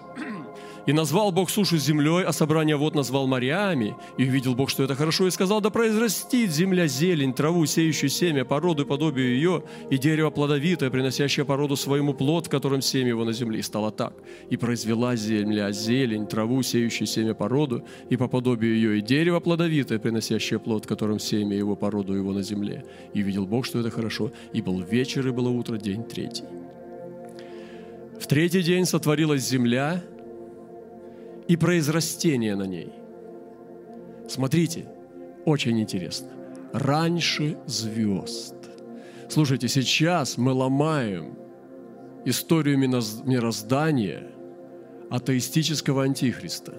И 0.86 0.92
назвал 0.92 1.32
Бог 1.32 1.50
сушу 1.50 1.78
землей, 1.78 2.24
а 2.24 2.34
собрание 2.34 2.76
вод 2.76 2.94
назвал 2.94 3.26
морями. 3.26 3.96
И 4.18 4.24
увидел 4.24 4.54
Бог, 4.54 4.70
что 4.70 4.84
это 4.84 4.96
хорошо, 4.96 5.28
и 5.28 5.32
сказал, 5.32 5.62
да 5.62 5.70
произрастит 5.70 6.52
земля 6.52 6.88
зелень, 6.88 7.34
траву, 7.34 7.66
сеющую 7.66 8.10
семя, 8.10 8.44
породу 8.44 8.84
и 8.84 8.86
подобию 8.86 9.34
ее, 9.36 9.64
и 9.90 9.98
дерево 9.98 10.30
плодовитое, 10.30 10.90
приносящее 10.90 11.46
породу 11.46 11.76
своему 11.76 12.14
плод, 12.14 12.48
в 12.48 12.50
котором 12.50 12.82
семя 12.82 13.10
его 13.10 13.24
на 13.24 13.32
земле. 13.32 13.60
И 13.60 13.62
стало 13.62 13.92
так. 13.92 14.14
И 14.50 14.58
произвела 14.58 15.16
земля 15.16 15.72
зелень, 15.72 16.28
траву, 16.28 16.62
сеющую 16.64 17.08
семя, 17.08 17.34
породу, 17.34 17.86
и 18.10 18.18
по 18.18 18.28
подобию 18.28 18.76
ее, 18.76 18.98
и 18.98 19.02
дерево 19.02 19.40
плодовитое, 19.40 20.00
приносящее 20.00 20.60
плод, 20.60 20.86
в 20.86 20.88
котором 20.88 21.20
семя 21.20 21.56
его, 21.56 21.76
породу 21.76 22.14
его 22.14 22.34
на 22.34 22.44
земле. 22.44 22.86
И 23.14 23.22
видел 23.22 23.46
Бог, 23.46 23.66
что 23.66 23.80
это 23.80 23.90
хорошо. 23.90 24.32
И 24.52 24.62
был 24.62 24.82
вечер, 24.82 25.26
и 25.28 25.32
было 25.32 25.50
утро, 25.50 25.78
день 25.78 26.04
третий. 26.04 26.44
В 28.20 28.28
третий 28.28 28.62
день 28.64 28.86
сотворилась 28.86 29.48
земля, 29.48 30.02
и 31.48 31.56
произрастение 31.58 32.56
на 32.56 32.64
ней. 32.64 32.94
Смотрите, 34.28 34.86
очень 35.46 35.80
интересно. 35.80 36.30
Раньше 36.74 37.58
звезд. 37.66 38.56
Слушайте, 39.30 39.68
сейчас 39.68 40.38
мы 40.38 40.52
ломаем 40.54 41.38
историю 42.26 42.78
мироздания 42.80 44.32
атеистического 45.10 46.04
антихриста. 46.04 46.74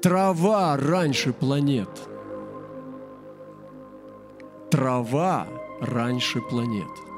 Трава 0.00 0.76
раньше 0.76 1.32
планет. 1.32 1.88
Трава 4.70 5.46
раньше 5.80 6.40
планет. 6.40 7.11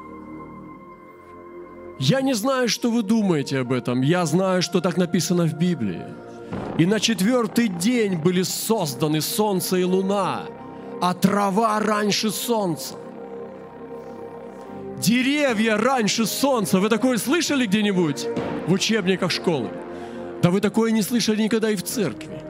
Я 1.99 2.21
не 2.21 2.33
знаю, 2.33 2.67
что 2.67 2.91
вы 2.91 3.03
думаете 3.03 3.59
об 3.59 3.71
этом. 3.71 4.01
Я 4.01 4.25
знаю, 4.25 4.61
что 4.61 4.81
так 4.81 4.97
написано 4.97 5.45
в 5.45 5.53
Библии. 5.53 6.03
И 6.77 6.85
на 6.85 6.99
четвертый 6.99 7.69
день 7.69 8.17
были 8.17 8.43
созданы 8.43 9.21
солнце 9.21 9.77
и 9.77 9.83
луна, 9.83 10.43
а 11.01 11.13
трава 11.13 11.79
раньше 11.79 12.31
солнца. 12.31 12.95
Деревья 14.99 15.77
раньше 15.77 16.25
солнца. 16.25 16.79
Вы 16.79 16.89
такое 16.89 17.17
слышали 17.17 17.65
где-нибудь 17.65 18.27
в 18.67 18.73
учебниках 18.73 19.31
школы? 19.31 19.69
Да 20.41 20.49
вы 20.51 20.59
такое 20.59 20.91
не 20.91 21.01
слышали 21.01 21.43
никогда 21.43 21.69
и 21.71 21.75
в 21.75 21.83
церкви. 21.83 22.41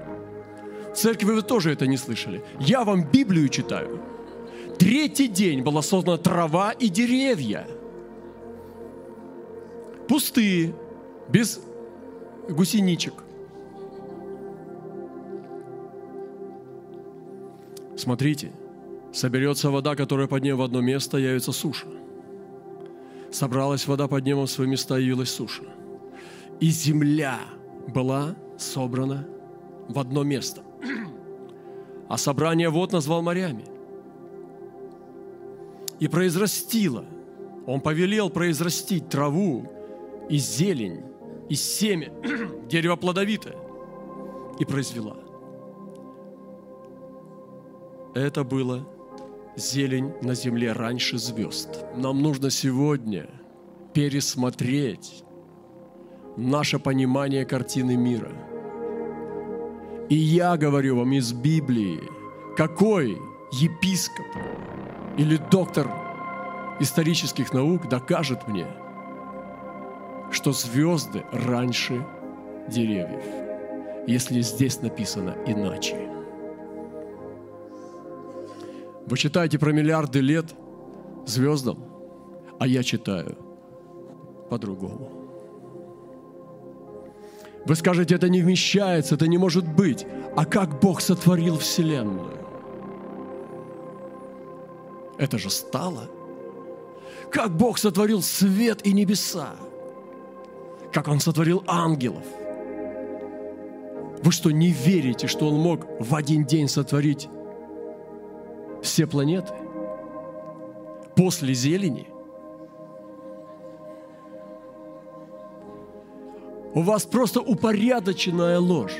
В 0.92 0.98
церкви 0.98 1.26
вы 1.26 1.42
тоже 1.44 1.72
это 1.72 1.86
не 1.86 1.98
слышали. 1.98 2.44
Я 2.60 2.84
вам 2.84 3.04
Библию 3.04 3.50
читаю. 3.50 4.02
Третий 4.80 5.28
день 5.28 5.62
была 5.62 5.82
создана 5.82 6.18
трава 6.18 6.72
и 6.72 6.90
деревья– 6.90 7.68
пустые, 10.08 10.76
без 11.30 11.62
гусеничек. 12.50 13.14
Смотрите, 17.98 18.52
соберется 19.14 19.72
вода, 19.72 19.96
которая 19.96 20.28
поднем 20.28 20.58
в 20.58 20.62
одно 20.62 20.82
место, 20.82 21.18
явится 21.18 21.52
суша. 21.52 21.88
Собралась 23.32 23.88
вода 23.88 24.08
под 24.08 24.26
небом 24.26 24.46
в 24.46 24.52
свои 24.52 24.68
места, 24.68 24.98
явилась 24.98 25.32
суша. 25.32 25.64
И 26.60 26.70
земля 26.70 27.40
была 27.88 28.36
собрана 28.58 29.28
в 29.88 30.00
одно 30.00 30.24
место. 30.24 30.62
а 32.08 32.18
собрание 32.18 32.70
вод 32.70 32.92
назвал 32.92 33.22
морями. 33.22 33.66
И 36.00 36.08
произрастила, 36.08 37.06
он 37.66 37.82
повелел 37.82 38.30
произрастить 38.30 39.10
траву 39.10 39.72
и 40.30 40.38
зелень, 40.38 41.04
и 41.50 41.56
семя, 41.56 42.12
дерево 42.70 42.96
плодовитое, 42.96 43.56
и 44.60 44.66
произвела. 44.66 45.18
Это 48.14 48.44
было 48.44 48.88
зелень 49.58 50.14
на 50.22 50.34
земле 50.34 50.72
раньше 50.72 51.18
звезд. 51.18 51.86
Нам 51.96 52.22
нужно 52.22 52.50
сегодня 52.50 53.30
пересмотреть 53.94 55.24
наше 56.38 56.80
понимание 56.80 57.46
картины 57.46 57.96
мира. 57.96 58.32
И 60.10 60.16
я 60.16 60.56
говорю 60.58 60.98
вам 60.98 61.14
из 61.14 61.34
Библии, 61.34 62.00
какой 62.56 63.18
епископ 63.52 64.28
или 65.18 65.38
доктор 65.50 65.90
исторических 66.80 67.54
наук 67.54 67.90
докажет 67.90 68.48
мне, 68.48 68.68
что 70.32 70.52
звезды 70.52 71.24
раньше 71.32 72.06
деревьев, 72.68 73.24
если 74.08 74.42
здесь 74.42 74.82
написано 74.82 75.36
иначе. 75.46 76.10
Вы 79.06 79.18
читаете 79.18 79.60
про 79.60 79.72
миллиарды 79.72 80.20
лет 80.20 80.46
звездам, 81.26 81.78
а 82.60 82.68
я 82.68 82.84
читаю 82.84 83.38
по-другому. 84.50 85.26
Вы 87.66 87.76
скажете, 87.76 88.16
это 88.16 88.30
не 88.30 88.42
вмещается, 88.42 89.16
это 89.16 89.28
не 89.28 89.38
может 89.38 89.68
быть. 89.68 90.06
А 90.36 90.46
как 90.46 90.80
Бог 90.80 91.02
сотворил 91.02 91.58
Вселенную? 91.58 92.38
Это 95.18 95.38
же 95.38 95.50
стало. 95.50 96.10
Как 97.32 97.56
Бог 97.56 97.78
сотворил 97.78 98.22
свет 98.22 98.86
и 98.86 98.94
небеса? 98.94 99.56
Как 100.96 101.10
Он 101.10 101.20
сотворил 101.20 101.62
ангелов? 101.68 102.24
Вы 104.24 104.32
что, 104.32 104.50
не 104.50 104.70
верите, 104.70 105.28
что 105.28 105.50
Он 105.50 105.56
мог 105.56 105.86
в 106.00 106.16
один 106.16 106.46
день 106.46 106.70
сотворить 106.70 107.28
все 108.82 109.06
планеты? 109.06 109.52
После 111.18 111.54
зелени? 111.54 112.08
У 116.74 116.82
вас 116.82 117.04
просто 117.04 117.42
упорядоченная 117.42 118.60
ложь. 118.60 118.98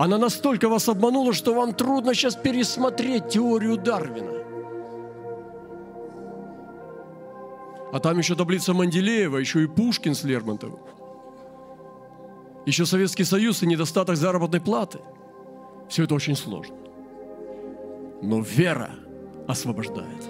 Она 0.00 0.18
настолько 0.18 0.68
вас 0.68 0.88
обманула, 0.88 1.32
что 1.34 1.54
вам 1.54 1.72
трудно 1.72 2.14
сейчас 2.14 2.34
пересмотреть 2.34 3.28
теорию 3.28 3.76
Дарвина. 3.76 4.41
А 7.92 8.00
там 8.00 8.16
еще 8.16 8.34
таблица 8.34 8.72
Манделеева, 8.72 9.36
еще 9.36 9.62
и 9.62 9.66
Пушкин 9.66 10.14
с 10.14 10.24
Лермонтовым. 10.24 10.80
Еще 12.64 12.86
Советский 12.86 13.24
Союз 13.24 13.62
и 13.62 13.66
недостаток 13.66 14.16
заработной 14.16 14.62
платы. 14.62 14.98
Все 15.90 16.04
это 16.04 16.14
очень 16.14 16.34
сложно. 16.34 16.74
Но 18.22 18.40
вера 18.40 18.92
освобождает. 19.46 20.24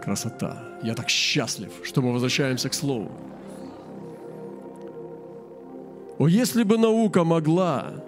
Красота. 0.00 0.62
Я 0.84 0.94
так 0.94 1.08
счастлив, 1.08 1.72
что 1.82 2.00
мы 2.00 2.12
возвращаемся 2.12 2.68
к 2.68 2.74
Слову. 2.74 3.10
О, 6.18 6.28
если 6.28 6.62
бы 6.62 6.78
наука 6.78 7.24
могла 7.24 8.04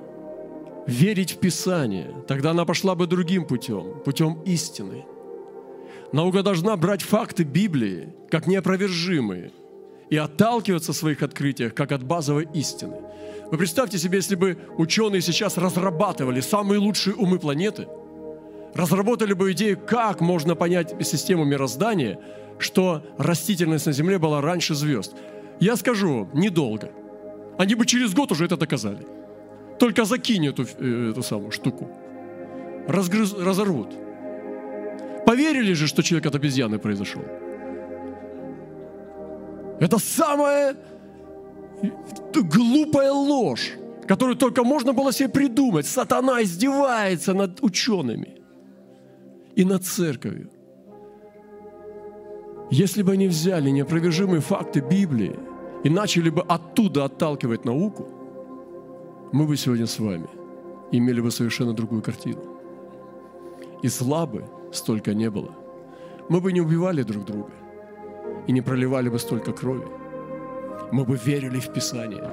верить 0.86 1.32
в 1.32 1.38
Писание, 1.38 2.14
тогда 2.26 2.50
она 2.50 2.64
пошла 2.64 2.94
бы 2.94 3.06
другим 3.06 3.46
путем, 3.46 4.00
путем 4.04 4.40
истины. 4.44 5.04
Наука 6.12 6.42
должна 6.42 6.76
брать 6.76 7.02
факты 7.02 7.42
Библии 7.42 8.12
как 8.30 8.46
неопровержимые 8.46 9.50
и 10.10 10.16
отталкиваться 10.16 10.92
в 10.92 10.96
своих 10.96 11.22
открытиях 11.22 11.74
как 11.74 11.92
от 11.92 12.04
базовой 12.04 12.48
истины. 12.54 12.96
Вы 13.50 13.58
представьте 13.58 13.98
себе, 13.98 14.18
если 14.18 14.36
бы 14.36 14.58
ученые 14.78 15.22
сейчас 15.22 15.56
разрабатывали 15.56 16.40
самые 16.40 16.78
лучшие 16.78 17.14
умы 17.16 17.38
планеты– 17.38 17.86
разработали 18.74 19.32
бы 19.32 19.52
идею, 19.52 19.78
как 19.78 20.20
можно 20.20 20.54
понять 20.54 20.94
систему 21.06 21.44
мироздания, 21.44 22.18
что 22.58 23.02
растительность 23.18 23.86
на 23.86 23.92
Земле 23.92 24.18
была 24.18 24.40
раньше 24.40 24.74
звезд. 24.74 25.14
Я 25.60 25.76
скажу, 25.76 26.28
недолго. 26.34 26.90
Они 27.56 27.74
бы 27.74 27.86
через 27.86 28.12
год 28.12 28.32
уже 28.32 28.44
это 28.44 28.56
доказали. 28.56 29.06
Только 29.78 30.04
закинь 30.04 30.46
эту, 30.46 30.62
э, 30.62 31.10
эту 31.10 31.22
самую 31.22 31.50
штуку. 31.50 31.88
Разгрыз, 32.88 33.34
разорвут. 33.34 33.88
Поверили 35.26 35.74
же, 35.74 35.86
что 35.86 36.02
человек 36.02 36.26
от 36.26 36.34
обезьяны 36.34 36.78
произошел? 36.78 37.22
Это 39.80 39.98
самая 39.98 40.76
глупая 42.32 43.12
ложь, 43.12 43.72
которую 44.06 44.36
только 44.36 44.64
можно 44.64 44.92
было 44.92 45.12
себе 45.12 45.28
придумать. 45.28 45.86
Сатана 45.86 46.42
издевается 46.42 47.34
над 47.34 47.62
учеными 47.62 48.28
и 49.56 49.64
над 49.64 49.84
церковью. 49.84 50.50
Если 52.70 53.02
бы 53.02 53.12
они 53.12 53.28
взяли 53.28 53.70
неопровержимые 53.70 54.40
факты 54.40 54.80
Библии 54.80 55.36
и 55.84 55.90
начали 55.90 56.30
бы 56.30 56.42
оттуда 56.42 57.04
отталкивать 57.04 57.64
науку, 57.64 58.23
мы 59.34 59.46
бы 59.46 59.56
сегодня 59.56 59.86
с 59.86 59.98
вами 59.98 60.28
имели 60.92 61.20
бы 61.20 61.32
совершенно 61.32 61.72
другую 61.72 62.02
картину. 62.02 62.40
И 63.82 63.88
зла 63.88 64.26
бы 64.26 64.44
столько 64.72 65.12
не 65.12 65.28
было. 65.28 65.50
Мы 66.28 66.40
бы 66.40 66.52
не 66.52 66.60
убивали 66.60 67.02
друг 67.02 67.24
друга 67.24 67.50
и 68.46 68.52
не 68.52 68.60
проливали 68.60 69.08
бы 69.08 69.18
столько 69.18 69.52
крови. 69.52 69.88
Мы 70.92 71.04
бы 71.04 71.16
верили 71.16 71.58
в 71.58 71.72
Писание. 71.72 72.30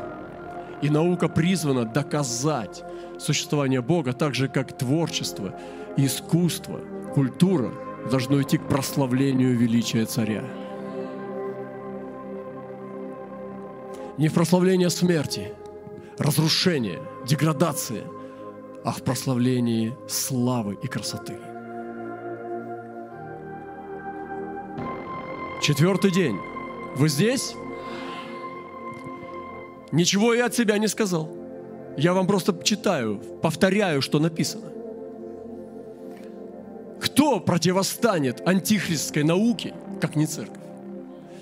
И 0.84 0.92
наука 0.92 1.28
призвана 1.28 1.86
доказать 1.86 2.84
существование 3.20 3.82
Бога 3.82 4.14
так 4.14 4.36
же, 4.36 4.48
как 4.48 4.78
творчество, 4.78 5.60
искусство– 5.98 6.82
культура 7.16 7.72
должно 8.12 8.40
идти 8.44 8.60
к 8.60 8.68
прославлению 8.68 9.58
величия 9.58 10.06
царя. 10.06 10.44
Не 14.20 14.28
в 14.28 14.34
прославление 14.34 14.92
смерти, 14.92 15.54
разрушения, 16.18 17.00
деградации, 17.26 18.04
а 18.84 18.92
в 18.92 19.04
прославлении 19.04 19.96
славы 20.08 20.78
и 20.82 20.88
красоты. 20.88 21.38
Четвертый 25.62 26.12
день. 26.12 26.38
Вы 26.96 27.08
здесь? 27.08 27.56
Ничего 29.92 30.34
я 30.34 30.46
от 30.48 30.56
себя 30.56 30.78
не 30.78 30.88
сказал. 30.88 31.30
Я 31.98 32.14
вам 32.14 32.26
просто 32.26 32.58
читаю, 32.64 33.22
повторяю, 33.42 34.02
что 34.02 34.20
написано. 34.20 34.72
Кто 37.02 37.40
противостанет 37.40 38.48
антихристской 38.48 39.24
науке, 39.24 39.74
как 40.00 40.16
не 40.16 40.26
церковь? 40.26 40.61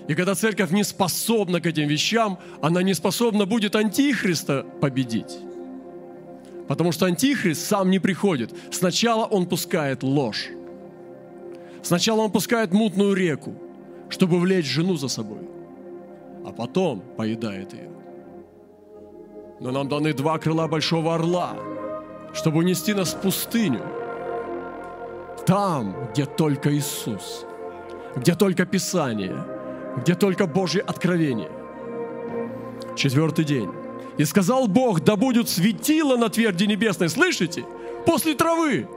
И 0.09 0.15
когда 0.15 0.35
церковь 0.35 0.71
не 0.71 0.83
способна 0.83 1.61
к 1.61 1.65
этим 1.67 1.87
вещам, 1.87 2.37
она 2.61 2.83
не 2.83 2.93
способна 2.93 3.45
будет 3.45 3.75
антихриста 3.75 4.65
победить. 4.81 5.37
Потому 6.67 6.91
что 6.91 7.05
антихрист 7.05 7.65
сам 7.65 7.89
не 7.89 7.99
приходит. 7.99 8.53
Сначала 8.71 9.25
он 9.25 9.45
пускает 9.45 10.03
ложь. 10.03 10.49
Сначала 11.83 12.21
он 12.21 12.31
пускает 12.31 12.73
мутную 12.73 13.13
реку, 13.13 13.53
чтобы 14.09 14.39
влечь 14.39 14.65
жену 14.65 14.97
за 14.97 15.07
собой. 15.07 15.47
А 16.45 16.51
потом 16.51 17.01
поедает 17.15 17.73
ее. 17.73 17.89
Но 19.59 19.71
нам 19.71 19.87
даны 19.87 20.13
два 20.13 20.37
крыла 20.39 20.67
большого 20.67 21.15
орла, 21.15 21.55
чтобы 22.33 22.57
унести 22.57 22.93
нас 22.93 23.13
в 23.13 23.21
пустыню– 23.21 23.81
там, 25.49 25.95
где 26.11 26.25
только 26.25 26.71
Иисус, 26.71 27.45
где 28.15 28.35
только 28.35 28.67
Писание, 28.67 29.35
где 29.97 30.15
только 30.15 30.47
Божье 30.47 30.81
откровение. 30.81 31.51
Четвертый 32.95 33.45
день. 33.45 33.69
И 34.17 34.25
сказал 34.25 34.67
Бог, 34.67 35.01
да 35.01 35.15
будет 35.15 35.49
светило 35.49 36.17
на 36.17 36.29
тверди 36.29 36.65
небесной. 36.65 37.09
Слышите? 37.09 37.65
После 38.05 38.33
травы. 38.35 38.87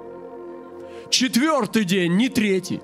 Четвертый 1.11 1.85
день, 1.85 2.17
не 2.17 2.29
третий. 2.29 2.81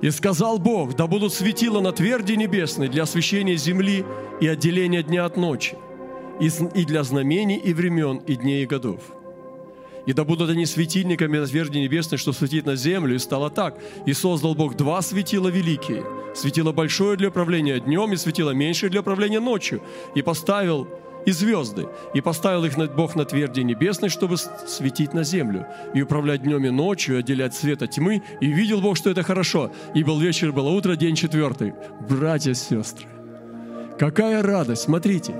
И 0.00 0.10
сказал 0.10 0.58
Бог, 0.58 0.94
да 0.94 1.06
будут 1.06 1.32
светила 1.32 1.80
на 1.80 1.92
тверди 1.92 2.32
небесной 2.32 2.88
для 2.88 3.02
освещения 3.02 3.56
земли 3.56 4.04
и 4.40 4.46
отделения 4.46 5.02
дня 5.02 5.24
от 5.24 5.36
ночи, 5.36 5.76
и 6.40 6.84
для 6.84 7.02
знамений 7.02 7.56
и 7.56 7.74
времен, 7.74 8.18
и 8.18 8.36
дней 8.36 8.62
и 8.62 8.66
годов 8.66 9.00
и 10.08 10.14
да 10.14 10.24
будут 10.24 10.48
они 10.48 10.64
светильниками 10.64 11.36
на 11.36 11.46
тверди 11.46 11.76
небесной, 11.76 12.16
что 12.16 12.32
светит 12.32 12.64
на 12.64 12.76
землю, 12.76 13.14
и 13.14 13.18
стало 13.18 13.50
так. 13.50 13.78
И 14.06 14.14
создал 14.14 14.54
Бог 14.54 14.74
два 14.74 15.02
светила 15.02 15.48
великие, 15.48 16.02
светило 16.34 16.72
большое 16.72 17.18
для 17.18 17.28
управления 17.28 17.78
днем 17.78 18.14
и 18.14 18.16
светило 18.16 18.52
меньшее 18.52 18.88
для 18.88 19.00
управления 19.00 19.38
ночью, 19.38 19.82
и 20.14 20.22
поставил 20.22 20.88
и 21.26 21.30
звезды, 21.30 21.88
и 22.14 22.22
поставил 22.22 22.64
их 22.64 22.78
Бог 22.96 23.16
на 23.16 23.26
тверди 23.26 23.60
небесной, 23.60 24.08
чтобы 24.08 24.38
светить 24.38 25.12
на 25.12 25.24
землю, 25.24 25.66
и 25.92 26.00
управлять 26.00 26.42
днем 26.42 26.64
и 26.64 26.70
ночью, 26.70 27.16
и 27.16 27.18
отделять 27.18 27.54
свет 27.54 27.82
от 27.82 27.90
тьмы, 27.90 28.22
и 28.40 28.46
видел 28.46 28.80
Бог, 28.80 28.96
что 28.96 29.10
это 29.10 29.22
хорошо. 29.22 29.70
И 29.94 30.04
был 30.04 30.18
вечер, 30.18 30.52
было 30.52 30.70
утро, 30.70 30.96
день 30.96 31.16
четвертый. 31.16 31.74
Братья 32.08 32.52
и 32.52 32.54
сестры, 32.54 33.06
какая 33.98 34.42
радость, 34.42 34.84
смотрите, 34.84 35.34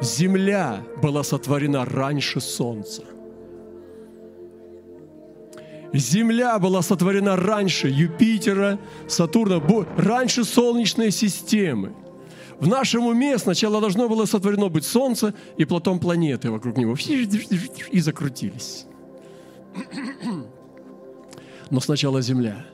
земля 0.00 0.82
была 1.00 1.22
сотворена 1.22 1.84
раньше 1.84 2.40
солнца. 2.40 3.04
Земля 5.94 6.58
была 6.58 6.82
сотворена 6.82 7.36
раньше 7.36 7.88
Юпитера, 7.88 8.78
Сатурна, 9.08 9.62
раньше 9.96 10.44
Солнечной 10.44 11.10
системы– 11.10 11.94
в 12.60 12.68
нашем 12.68 13.06
уме 13.06 13.38
сначала 13.38 13.80
должно 13.80 14.08
было 14.08 14.26
сотворено 14.26 14.68
быть 14.68 14.84
Солнце 14.84 15.34
и 15.56 15.64
Платон 15.64 15.98
планеты 15.98 16.50
вокруг 16.50 16.76
него. 16.76 16.96
И 17.90 18.00
закрутились. 18.00 18.86
Но 21.70 21.80
сначала 21.80 22.22
Земля, 22.22 22.64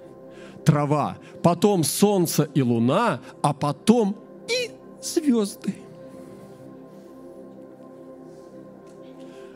трава, 0.65 1.17
потом 1.43 1.85
Солнце 1.85 2.49
и 2.55 2.63
Луна, 2.63 3.21
а 3.43 3.55
потом 3.55 4.17
и 4.49 4.71
звезды. 5.03 5.75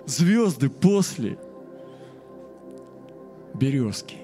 Звезды 0.07 0.71
после 0.71 1.39
березки. 3.65 4.17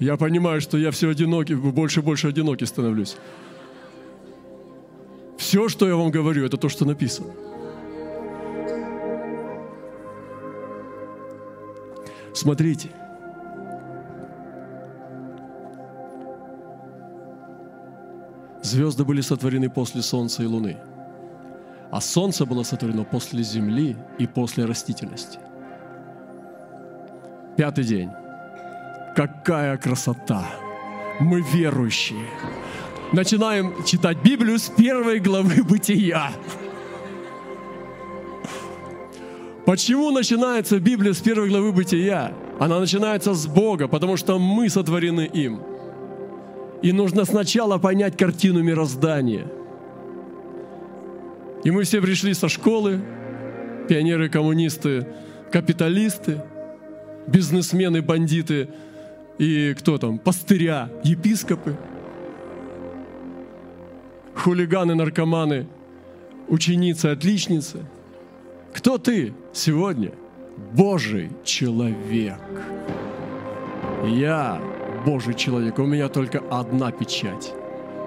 Я 0.00 0.16
понимаю, 0.16 0.60
что 0.60 0.78
я 0.78 0.90
все 0.90 1.10
одинокий, 1.10 1.54
больше 1.54 2.00
и 2.00 2.02
больше 2.02 2.28
одинокий 2.28 2.66
становлюсь. 2.66 3.16
Все, 5.38 5.68
что 5.68 5.88
я 5.88 5.96
вам 5.96 6.10
говорю, 6.10 6.44
это 6.44 6.56
то, 6.56 6.68
что 6.68 6.84
написано. 6.84 7.32
Смотрите. 12.34 12.90
Звезды 18.62 19.04
были 19.04 19.22
сотворены 19.22 19.70
после 19.70 20.02
Солнца 20.02 20.42
и 20.42 20.46
Луны, 20.46 20.76
а 21.90 22.00
Солнце 22.00 22.44
было 22.44 22.62
сотворено 22.62 23.04
после 23.04 23.42
Земли 23.42 23.96
и 24.18 24.26
после 24.26 24.64
растительности. 24.64 25.38
Пятый 27.56 27.84
день. 27.84 28.10
Какая 29.16 29.76
красота! 29.78 30.46
Мы 31.18 31.40
верующие. 31.40 32.26
Начинаем 33.12 33.84
читать 33.84 34.18
Библию 34.22 34.58
с 34.58 34.68
первой 34.68 35.18
главы 35.18 35.64
Бытия. 35.64 36.30
Почему 39.66 40.10
начинается 40.10 40.78
Библия 40.78 41.12
с 41.12 41.18
первой 41.18 41.48
главы 41.48 41.72
Бытия? 41.72 42.32
Она 42.60 42.78
начинается 42.78 43.34
с 43.34 43.46
Бога, 43.46 43.88
потому 43.88 44.16
что 44.16 44.38
мы 44.38 44.68
сотворены 44.68 45.28
им. 45.32 45.60
И 46.82 46.92
нужно 46.92 47.24
сначала 47.24 47.78
понять 47.78 48.16
картину 48.16 48.62
мироздания. 48.62 49.46
И 51.64 51.70
мы 51.70 51.84
все 51.84 52.00
пришли 52.00 52.34
со 52.34 52.48
школы, 52.48 53.00
пионеры, 53.88 54.28
коммунисты, 54.28 55.06
капиталисты, 55.50 56.42
бизнесмены, 57.26 58.02
бандиты– 58.02 58.68
и 59.38 59.72
кто 59.74 59.98
там, 59.98 60.18
пастыря, 60.18 60.90
епископы, 61.04 61.76
хулиганы, 64.34 64.94
наркоманы, 64.94 65.68
ученицы, 66.48 67.06
отличницы. 67.06 67.86
Кто 68.74 68.98
ты 68.98 69.32
сегодня? 69.52 70.12
Божий 70.72 71.30
человек. 71.44 72.40
Я 74.04 74.60
Божий 75.06 75.34
человек. 75.34 75.78
У 75.78 75.86
меня 75.86 76.08
только 76.08 76.42
одна 76.50 76.90
печать. 76.90 77.54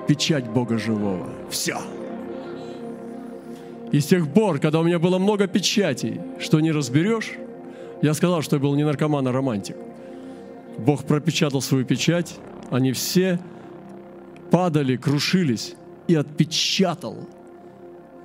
Печать 0.08 0.50
Бога 0.50 0.78
живого. 0.78 1.30
Все. 1.50 1.78
И 3.91 3.99
с 3.99 4.06
тех 4.06 4.32
пор, 4.34 4.60
когда 4.60 4.80
у 4.80 4.84
меня 4.84 4.99
было 4.99 5.19
много 5.19 5.47
печатей, 5.47 6.21
что 6.39 6.60
не 6.60 6.71
разберешь, 6.71 7.34
я 8.01 8.13
сказал, 8.13 8.41
что 8.41 8.56
я 8.56 8.62
был 8.62 8.75
не 8.75 8.86
наркоман, 8.86 9.27
а 9.27 9.32
романтик. 9.32 9.75
Бог 10.77 11.04
пропечатал 11.04 11.62
свою 11.62 11.86
печать, 11.86 12.38
они 12.69 12.93
все 12.93 13.39
падали, 14.49 14.95
крушились 14.95 15.75
и 16.08 16.15
отпечатал 16.15 17.17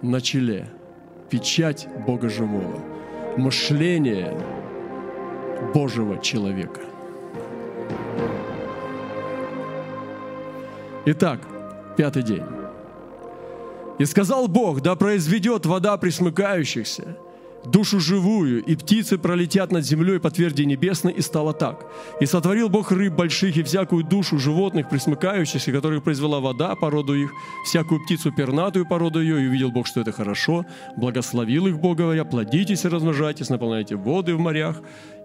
на 0.02 0.20
челе 0.20 0.68
печать 1.31 1.88
Бога 2.07 2.29
живого, 2.29 2.81
мышление 3.37 4.38
Божьего 5.74 6.18
человека. 6.22 6.81
Итак, 11.07 11.40
пятый 11.96 12.22
день. 12.22 12.42
«И 13.99 14.05
сказал 14.05 14.49
Бог, 14.49 14.83
да 14.83 14.95
произведет 14.95 15.67
вода 15.67 15.97
присмыкающихся, 15.97 17.17
душу 17.67 18.01
живую, 18.01 18.63
и 18.63 18.77
птицы 18.77 19.19
пролетят 19.19 19.73
над 19.73 19.85
землей 19.85 20.19
по 20.21 20.31
тверди 20.31 20.63
небесной, 20.63 21.13
и 21.13 21.21
стало 21.21 21.53
так. 21.53 21.87
И 22.21 22.27
сотворил 22.27 22.69
Бог 22.69 22.93
рыб 22.93 23.15
больших 23.15 23.57
и 23.57 23.63
всякую 23.63 24.05
душу 24.05 24.39
животных, 24.39 24.89
присмыкающихся, 24.89 25.73
которых 25.73 26.03
произвела 26.03 26.41
вода, 26.41 26.75
породу 26.75 27.15
их, 27.15 27.31
всякую 27.65 28.03
птицу 28.05 28.33
пернатую, 28.33 28.87
породу 28.87 29.21
ее, 29.21 29.43
и 29.43 29.49
увидел 29.49 29.71
Бог, 29.71 29.87
что 29.87 30.01
это 30.01 30.13
хорошо, 30.13 30.65
благословил 30.97 31.67
их 31.67 31.79
Бог, 31.79 31.99
говоря, 31.99 32.25
плодитесь 32.25 32.85
и 32.85 32.89
размножайтесь, 32.89 33.51
наполняйте 33.51 33.97
воды 33.97 34.35
в 34.35 34.39
морях, 34.39 34.81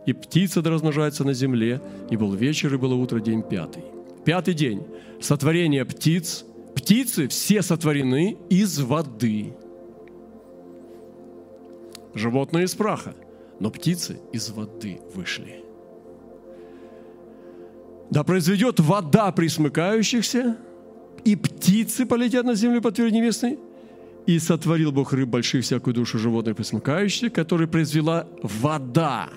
и 0.06 0.14
птица 0.14 0.62
да 0.62 0.72
размножается 0.72 1.24
на 1.24 1.34
земле, 1.34 1.82
и 2.10 2.18
был 2.18 2.34
вечер, 2.34 2.74
и 2.74 2.78
было 2.78 2.96
утро, 2.96 3.20
день 3.20 3.44
пятый. 3.44 3.84
Пятый 4.26 4.54
день. 4.54 4.86
Сотворение 5.20 5.86
птиц. 5.86 6.46
Птицы 6.76 7.28
все 7.28 7.62
сотворены 7.62 8.38
из 8.50 8.80
воды. 8.80 9.54
Животные 12.14 12.66
из 12.66 12.76
праха, 12.76 13.16
но 13.60 13.70
птицы 13.70 14.20
из 14.34 14.50
воды 14.50 15.00
вышли. 15.14 15.64
Да 18.10 18.24
произведет 18.24 18.80
вода 18.80 19.32
присмыкающихся, 19.32 20.58
и 21.24 21.36
птицы 21.36 22.06
полетят 22.06 22.46
на 22.46 22.56
землю 22.56 22.82
под 22.82 22.96
твердь 22.96 23.14
небесной, 23.14 23.58
и 24.26 24.38
сотворил 24.40 24.92
Бог 24.92 25.14
рыб 25.14 25.30
больших, 25.30 25.64
всякую 25.64 25.94
душу 25.94 26.20
животных 26.20 26.58
присмыкающихся, 26.58 27.30
которые 27.30 27.68
произвела 27.68 28.28
вода. 28.44 29.30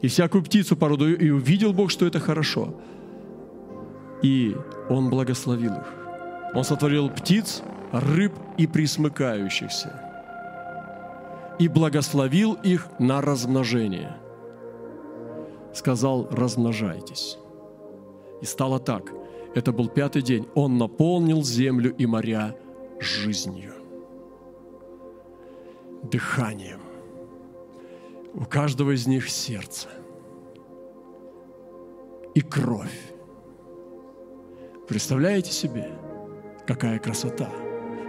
И 0.00 0.06
всякую 0.06 0.44
птицу 0.44 0.76
породу, 0.76 1.12
и 1.12 1.30
увидел 1.30 1.72
Бог, 1.72 1.90
что 1.90 2.06
это 2.06 2.20
хорошо. 2.20 2.80
И 4.22 4.56
Он 4.88 5.10
благословил 5.10 5.72
их. 5.72 5.94
Он 6.54 6.64
сотворил 6.64 7.10
птиц, 7.10 7.62
рыб 7.92 8.32
и 8.56 8.66
присмыкающихся, 8.66 10.02
и 11.58 11.68
благословил 11.68 12.54
их 12.54 12.88
на 12.98 13.20
размножение. 13.20 14.16
Сказал, 15.74 16.28
размножайтесь. 16.30 17.38
И 18.40 18.46
стало 18.46 18.78
так. 18.78 19.12
Это 19.54 19.72
был 19.72 19.88
пятый 19.88 20.22
день. 20.22 20.48
Он 20.54 20.78
наполнил 20.78 21.42
землю 21.42 21.94
и 21.94 22.06
моря 22.06 22.56
жизнью, 23.00 23.74
дыханием. 26.02 26.80
У 28.34 28.44
каждого 28.44 28.94
из 28.94 29.06
них 29.06 29.28
сердце 29.28 29.88
и 32.34 32.40
кровь. 32.40 33.17
Представляете 34.88 35.52
себе, 35.52 35.90
какая 36.66 36.98
красота? 36.98 37.50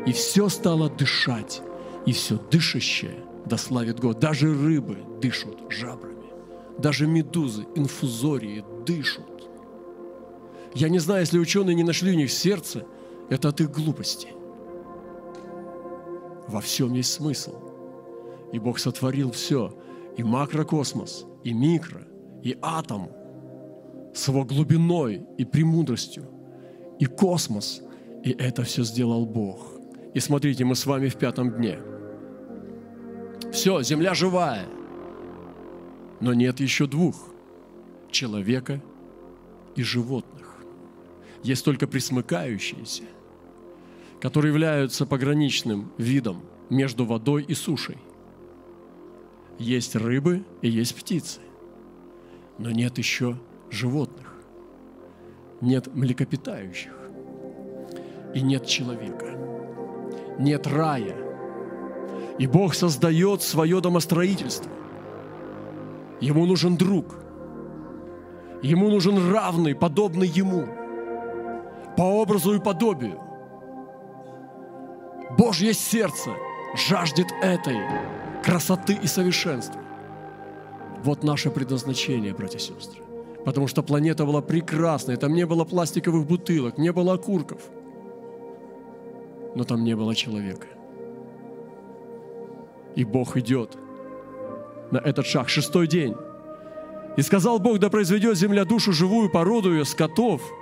и 0.06 0.12
все 0.12 0.50
стало 0.50 0.90
дышать, 0.90 1.62
и 2.06 2.14
все 2.14 2.40
дышащее 2.50 3.24
дославит 3.46 4.00
Год. 4.00 4.20
Даже 4.20 4.54
рыбы 4.54 4.98
дышат 5.22 5.58
жабрами, 5.70 6.30
даже 6.78 7.08
медузы, 7.08 7.66
инфузории 7.76 8.64
дышат. 8.86 9.26
Я 10.74 10.90
не 10.90 11.00
знаю, 11.00 11.22
если 11.22 11.40
ученые 11.40 11.76
не 11.76 11.84
нашли 11.84 12.12
у 12.12 12.16
них 12.16 12.32
сердце, 12.32 12.86
это 13.30 13.50
от 13.50 13.62
их 13.62 13.72
глупости. 13.72 14.30
Во 16.48 16.62
всем 16.62 16.94
есть 16.94 17.14
смысл. 17.14 17.56
И 18.52 18.58
Бог 18.58 18.80
сотворил 18.80 19.32
все, 19.32 19.78
и 20.18 20.24
макрокосмос, 20.24 21.26
и 21.44 21.54
микро, 21.54 22.02
и 22.44 22.58
атом 22.62 23.10
с 24.16 24.28
его 24.28 24.44
глубиной 24.44 25.24
и 25.38 25.46
премудростью, 25.46 26.28
и 27.00 27.06
космос– 27.06 27.82
И 28.24 28.32
это 28.32 28.64
все 28.64 28.84
сделал 28.84 29.26
Бог. 29.26 29.80
И 30.14 30.20
смотрите, 30.20 30.66
мы 30.66 30.76
с 30.76 30.86
вами 30.86 31.08
в 31.08 31.16
пятом 31.16 31.52
дне. 31.52 31.80
Все, 33.52 33.82
земля 33.82 34.14
живая. 34.14 34.66
Но 36.20 36.34
нет 36.34 36.60
еще 36.60 36.86
двух– 36.88 37.30
человека 38.12 38.82
и 39.76 39.84
животных. 39.84 40.58
Есть 41.44 41.64
только 41.64 41.88
присмыкающиеся, 41.88 43.04
которые 44.20 44.52
являются 44.52 45.06
пограничным 45.06 45.94
видом 45.98 46.42
между 46.70 47.06
водой 47.06 47.46
и 47.48 47.54
сушей. 47.54 47.98
Есть 49.58 49.96
рыбы 49.96 50.44
и 50.62 50.70
есть 50.70 50.96
птицы, 50.96 51.40
но 52.58 52.72
нет 52.72 52.98
еще 52.98 53.38
животных, 53.70 54.09
нет 55.62 55.94
млекопитающих 55.94 56.94
и 58.34 58.42
нет 58.42 58.66
человека, 58.66 59.38
нет 60.38 60.68
рая. 60.68 61.16
И 62.38 62.48
Бог 62.48 62.74
создает 62.74 63.42
свое 63.42 63.82
домостроительство. 63.82 64.72
Ему 66.22 66.46
нужен 66.46 66.78
друг. 66.78 67.18
Ему 68.62 68.90
нужен 68.90 69.32
равный, 69.32 69.76
подобный 69.76 70.28
ему, 70.28 70.66
по 71.98 72.04
образу 72.04 72.54
и 72.54 72.60
подобию. 72.60 73.20
Божье 75.38 75.74
сердце 75.74 76.32
жаждет 76.76 77.28
этой 77.42 77.78
красоты 78.44 78.98
и 79.02 79.08
совершенства. 79.08 79.82
Вот 81.04 81.24
наше 81.24 81.50
предназначение, 81.52 82.34
братья 82.34 82.58
и 82.58 82.62
сестры. 82.62 83.09
Потому 83.46 83.68
что 83.68 83.84
планета 83.84 84.26
была 84.26 84.42
прекрасной, 84.42 85.16
там 85.16 85.34
не 85.34 85.46
было 85.46 85.64
пластиковых 85.64 86.26
бутылок, 86.28 86.78
не 86.78 86.92
было 86.92 87.14
окурков, 87.14 87.62
но 89.56 89.64
там 89.64 89.84
не 89.84 89.96
было 89.96 90.14
человека. 90.14 90.68
И 92.96 93.04
Бог 93.06 93.38
идет 93.38 93.78
на 94.92 94.98
этот 94.98 95.26
шаг, 95.26 95.50
шестой 95.50 95.88
день. 95.88 96.16
И 97.18 97.22
сказал 97.22 97.60
Бог, 97.60 97.80
да 97.80 97.90
произведет 97.90 98.38
земля 98.38 98.66
душу 98.66 98.92
живую, 98.92 99.30
породу 99.30 99.72
ее, 99.74 99.86
скотов– 99.86 100.42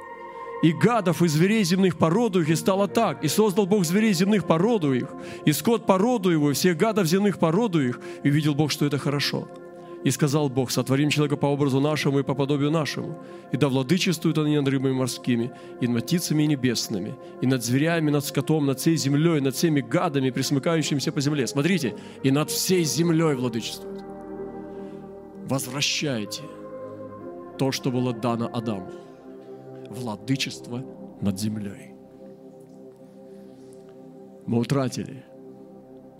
и 0.61 0.71
гадов, 0.71 1.21
и 1.21 1.27
зверей 1.27 1.63
земных 1.63 1.97
породу 1.97 2.41
их, 2.41 2.49
и 2.49 2.55
стало 2.55 2.87
так. 2.87 3.23
И 3.23 3.27
создал 3.27 3.65
Бог 3.65 3.85
зверей 3.85 4.13
земных 4.13 4.45
породу 4.45 4.93
их, 4.93 5.07
и 5.45 5.51
скот 5.51 5.85
породу 5.85 6.29
его, 6.29 6.51
и 6.51 6.53
всех 6.53 6.77
гадов 6.77 7.07
земных 7.07 7.39
породу 7.39 7.81
их, 7.81 7.99
и 8.23 8.29
видел 8.29 8.55
Бог, 8.55 8.71
что 8.71 8.85
это 8.85 8.97
хорошо. 8.97 9.47
И 10.03 10.11
сказал 10.11 10.49
Бог, 10.49 10.71
сотворим 10.71 11.09
человека 11.09 11.37
по 11.37 11.47
образу 11.47 11.79
нашему 11.79 12.19
и 12.19 12.23
по 12.23 12.35
подобию 12.35 12.71
нашему, 12.71 13.17
и 13.51 13.57
да 13.57 13.67
владычествуют 13.67 14.37
они 14.37 14.57
над 14.57 14.67
рыбами 14.67 14.93
морскими, 14.93 15.51
и 15.81 15.87
над 15.87 16.03
птицами 16.03 16.43
небесными, 16.43 17.15
и 17.41 17.47
над 17.47 17.63
зверями, 17.63 18.11
над 18.11 18.23
скотом, 18.23 18.65
над 18.65 18.79
всей 18.79 18.95
землей, 18.95 19.41
над 19.41 19.55
всеми 19.55 19.81
гадами, 19.81 20.29
присмыкающимися 20.29 21.11
по 21.11 21.21
земле. 21.21 21.47
Смотрите, 21.47 21.95
и 22.23 22.31
над 22.31 22.49
всей 22.49 22.83
землей 22.83 23.35
владычествуют. 23.35 24.03
Возвращайте 25.49 26.43
то, 27.57 27.71
что 27.71 27.91
было 27.91 28.13
дано 28.13 28.49
Адаму 28.53 28.91
владычество 29.89 30.83
над 31.21 31.39
землей. 31.39 31.95
Мы 34.45 34.59
утратили, 34.59 35.25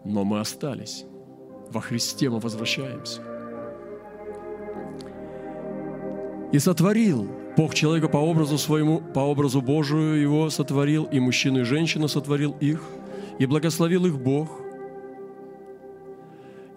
но 0.03 0.23
мы 0.23 0.39
остались. 0.39 1.05
Во 1.69 1.81
Христе 1.81 2.29
мы 2.29 2.39
возвращаемся. 2.39 3.36
И 6.57 6.59
сотворил 6.59 7.27
Бог 7.55 7.75
человека 7.75 8.09
по 8.09 8.17
образу 8.17 8.57
своему, 8.57 8.99
по 8.99 9.19
образу 9.19 9.61
Божию 9.61 10.19
его 10.19 10.49
сотворил, 10.49 11.03
и 11.03 11.19
мужчину 11.19 11.59
и 11.59 11.63
женщину 11.63 12.07
сотворил 12.07 12.55
их, 12.59 12.81
и 13.37 13.45
благословил 13.45 14.07
их 14.07 14.17
Бог– 14.17 14.49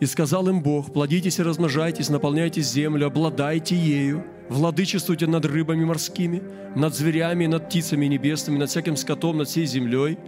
и 0.00 0.06
сказал 0.06 0.48
им 0.48 0.62
Бог, 0.62 0.92
плодитесь 0.92 1.38
и 1.38 1.42
размножайтесь, 1.42 2.10
наполняйте 2.10 2.60
землю, 2.60 3.06
обладайте 3.06 3.74
ею, 3.74 4.24
владычествуйте 4.50 5.26
над 5.26 5.46
рыбами 5.46 5.84
морскими, 5.84 6.42
над 6.74 6.94
зверями, 6.94 7.46
над 7.46 7.68
птицами 7.68 8.04
небесными, 8.04 8.58
над 8.58 8.68
всяким 8.68 8.96
скотом, 8.96 9.38
над 9.38 9.48
всей 9.48 9.64
землей, 9.64 10.18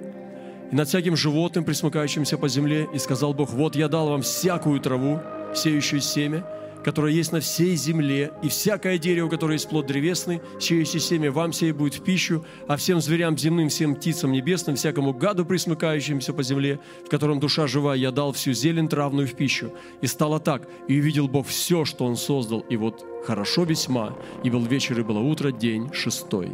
и 0.71 0.75
над 0.75 0.89
всяким 0.89 1.15
животным, 1.15 1.65
присмыкающимся 1.65 2.39
по 2.39 2.49
земле. 2.49 2.89
И 2.95 2.99
сказал 2.99 3.35
Бог, 3.35 3.51
вот 3.51 3.77
я 3.77 3.89
дал 3.89 4.09
вам 4.09 4.23
всякую 4.23 4.81
траву, 4.81 5.21
сеющую 5.55 6.01
семя, 6.01 6.43
которая 6.85 7.13
есть 7.13 7.33
на 7.33 7.41
всей 7.41 7.77
земле, 7.77 8.33
и 8.43 8.49
всякое 8.49 8.99
дерево, 8.99 9.29
которое 9.29 9.55
есть 9.55 9.69
плод 9.69 9.87
древесный, 9.87 10.41
сеющий 10.61 11.01
семя, 11.01 11.31
вам 11.31 11.53
сей 11.53 11.73
будет 11.73 11.95
в 11.95 12.03
пищу, 12.03 12.45
а 12.67 12.77
всем 12.77 13.01
зверям 13.01 13.39
земным, 13.39 13.69
всем 13.69 13.95
птицам 13.95 14.33
небесным, 14.33 14.77
всякому 14.77 15.13
гаду, 15.13 15.45
присмыкающимся 15.45 16.33
по 16.33 16.43
земле, 16.43 16.81
в 17.05 17.09
котором 17.09 17.41
душа 17.41 17.67
жива, 17.67 17.95
я 17.95 18.11
дал 18.11 18.33
всю 18.33 18.53
зелень 18.53 18.89
травную 18.89 19.27
в 19.29 19.35
пищу. 19.35 19.73
И 20.01 20.07
стало 20.07 20.41
так, 20.41 20.69
и 20.89 20.99
увидел 20.99 21.29
Бог 21.29 21.47
все, 21.47 21.85
что 21.85 22.05
Он 22.05 22.17
создал, 22.17 22.61
и 22.61 22.77
вот 22.77 23.05
хорошо 23.25 23.65
весьма, 23.65 24.17
и 24.43 24.51
был 24.51 24.65
вечер, 24.65 24.99
и 24.99 25.03
было 25.03 25.19
утро, 25.19 25.53
день 25.53 25.93
шестой. 25.93 26.51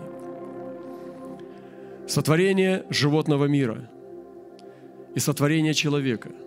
Сотворение 2.07 2.85
животного 2.91 3.47
мира 3.47 3.91
и 5.15 5.21
сотворение 5.21 5.75
человека– 5.75 6.31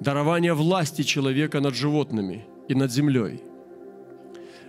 дарование 0.00 0.54
власти 0.54 1.02
человека 1.02 1.60
над 1.60 1.74
животными 1.74 2.46
и 2.70 2.74
над 2.74 2.92
землей, 2.92 3.42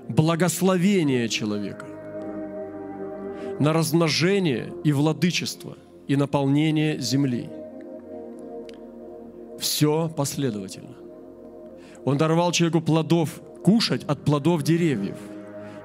благословение 0.10 1.30
человека 1.30 1.86
на 3.60 3.74
размножение 3.74 4.74
и 4.84 4.92
владычество 4.92 5.78
и 6.08 6.16
наполнение 6.16 7.00
земли. 7.00 7.48
Все 9.60 10.10
последовательно. 10.10 10.96
Он 12.04 12.18
даровал 12.18 12.52
человеку 12.52 12.82
плодов 12.82 13.40
кушать 13.64 14.04
от 14.06 14.26
плодов 14.26 14.64
деревьев 14.64 15.18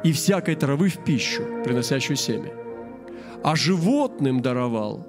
и 0.03 0.13
всякой 0.13 0.55
травы 0.55 0.89
в 0.89 1.05
пищу, 1.05 1.43
приносящую 1.65 2.17
семя. 2.17 2.55
А 3.45 3.55
животным 3.57 4.41
даровал 4.41 5.07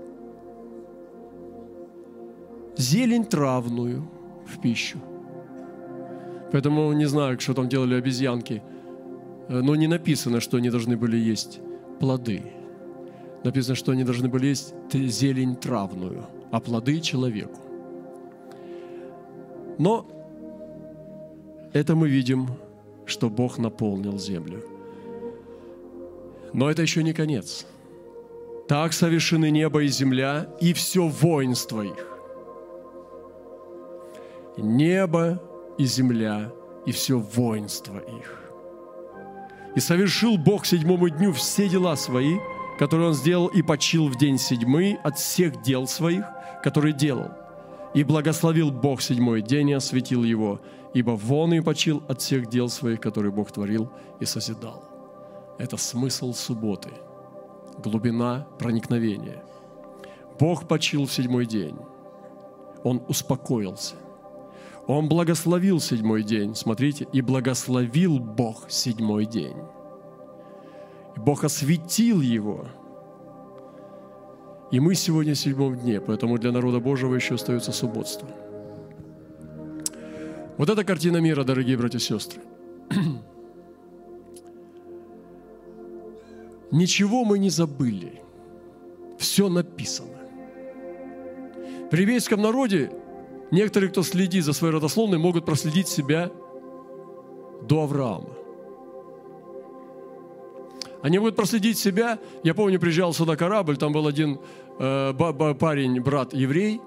зелень 2.76 3.24
травную 3.24 4.12
в 4.46 4.60
пищу– 4.60 5.00
Поэтому 6.52 6.94
не 6.94 7.06
знаю, 7.06 7.40
что 7.40 7.54
там 7.54 7.68
делали 7.68 7.96
обезьянки. 7.96 8.62
Э, 9.50 9.62
но 9.62 9.76
не 9.76 9.88
написано, 9.88 10.40
что 10.40 10.58
они 10.58 10.70
должны 10.70 10.98
были 10.98 11.18
есть 11.18 11.60
плоды. 12.00 12.42
Написано, 13.44 13.76
что 13.76 13.92
они 13.92 14.04
должны 14.04 14.30
были 14.30 14.48
есть 14.48 14.74
зелень 14.94 15.56
травную, 15.56 16.26
а 16.52 16.60
плоды 16.60 17.00
человеку. 17.00 17.60
Но 19.78 20.06
это 21.74 21.96
мы 21.96 22.10
видим, 22.10 22.48
что 23.06 23.30
Бог 23.30 23.58
наполнил 23.58 24.18
землю. 24.18 24.64
Но 26.54 26.70
это 26.70 26.82
еще 26.82 27.04
не 27.04 27.14
конец. 27.14 27.66
Так 28.68 28.94
совершены 28.94 29.52
небо 29.52 29.84
и 29.84 29.88
земля 29.88 30.50
и 30.60 30.74
все 30.74 31.08
воинство 31.08 31.84
их. 31.84 32.20
Небо 34.58 35.42
и 35.78 35.86
земля, 35.86 36.52
и 36.86 36.92
все 36.92 37.20
воинство 37.20 37.98
их. 37.98 38.52
И 39.76 39.80
совершил 39.80 40.38
Бог 40.38 40.66
седьмому 40.66 41.10
дню 41.10 41.34
все 41.34 41.70
дела 41.70 41.96
свои, 41.96 42.38
которые 42.80 43.10
Он 43.10 43.14
сделал, 43.14 43.48
и 43.48 43.62
почил 43.62 44.08
в 44.08 44.18
день 44.18 44.38
седьмый 44.38 44.96
от 45.04 45.18
всех 45.18 45.62
дел 45.62 45.88
своих, 45.88 46.26
которые 46.64 46.94
делал. 46.94 47.32
И 47.94 48.04
благословил 48.04 48.72
Бог 48.72 49.02
седьмой 49.02 49.42
день 49.42 49.70
и 49.70 49.74
осветил 49.74 50.24
его, 50.24 50.62
ибо 50.94 51.12
вон 51.12 51.54
и 51.54 51.62
почил 51.62 52.04
от 52.08 52.22
всех 52.22 52.48
дел 52.50 52.70
своих, 52.70 53.00
которые 53.00 53.32
Бог 53.32 53.52
творил 53.52 53.92
и 54.20 54.26
созидал. 54.26 54.84
Это 55.60 55.78
смысл 55.78 56.34
субботы, 56.34 56.92
глубина 57.84 58.48
проникновения. 58.60 59.44
Бог 60.40 60.68
почил 60.68 61.06
в 61.06 61.14
седьмой 61.14 61.46
день. 61.46 61.76
Он 62.84 63.02
успокоился. 63.08 63.96
Он 64.88 65.10
благословил 65.10 65.82
седьмой 65.82 66.24
день, 66.24 66.56
смотрите, 66.56 67.08
и 67.12 67.22
благословил 67.22 68.20
Бог 68.20 68.72
седьмой 68.72 69.26
день. 69.26 69.58
Бог 71.18 71.44
осветил 71.44 72.22
его. 72.22 72.68
И 74.72 74.80
мы 74.80 74.96
сегодня 74.96 75.34
в 75.34 75.38
седьмом 75.38 75.78
дне, 75.78 76.00
поэтому 76.00 76.38
для 76.38 76.54
народа 76.54 76.80
Божьего 76.80 77.16
еще 77.16 77.36
остается 77.36 77.74
субботство. 77.74 78.30
Вот 80.58 80.70
эта 80.70 80.86
картина 80.86 81.18
мира, 81.18 81.44
дорогие 81.44 81.78
братья 81.78 81.98
и 81.98 82.02
сестры. 82.02 82.42
Ничего 86.72 87.26
мы 87.26 87.40
не 87.40 87.50
забыли. 87.50 88.22
Все 89.18 89.50
написано. 89.50 90.18
При 91.92 92.02
еврейском 92.02 92.42
народе 92.42 92.92
Некоторые, 93.52 93.90
кто 93.90 94.04
следит 94.04 94.44
за 94.44 94.54
своей 94.54 94.74
родословной, 94.74 95.18
могут 95.18 95.46
проследить 95.46 95.88
себя 95.88 96.32
до 97.62 97.84
Авраама. 97.84 98.30
Они 101.02 101.20
будут 101.20 101.36
проследить 101.36 101.78
себя. 101.78 102.20
Я 102.44 102.54
помню, 102.54 102.80
приезжал 102.80 103.14
сюда 103.14 103.36
корабль, 103.36 103.78
там 103.78 103.94
был 103.94 104.08
один 104.08 104.40
э, 104.80 105.14
парень, 105.60 106.02
брат 106.02 106.34
еврей, 106.34 106.82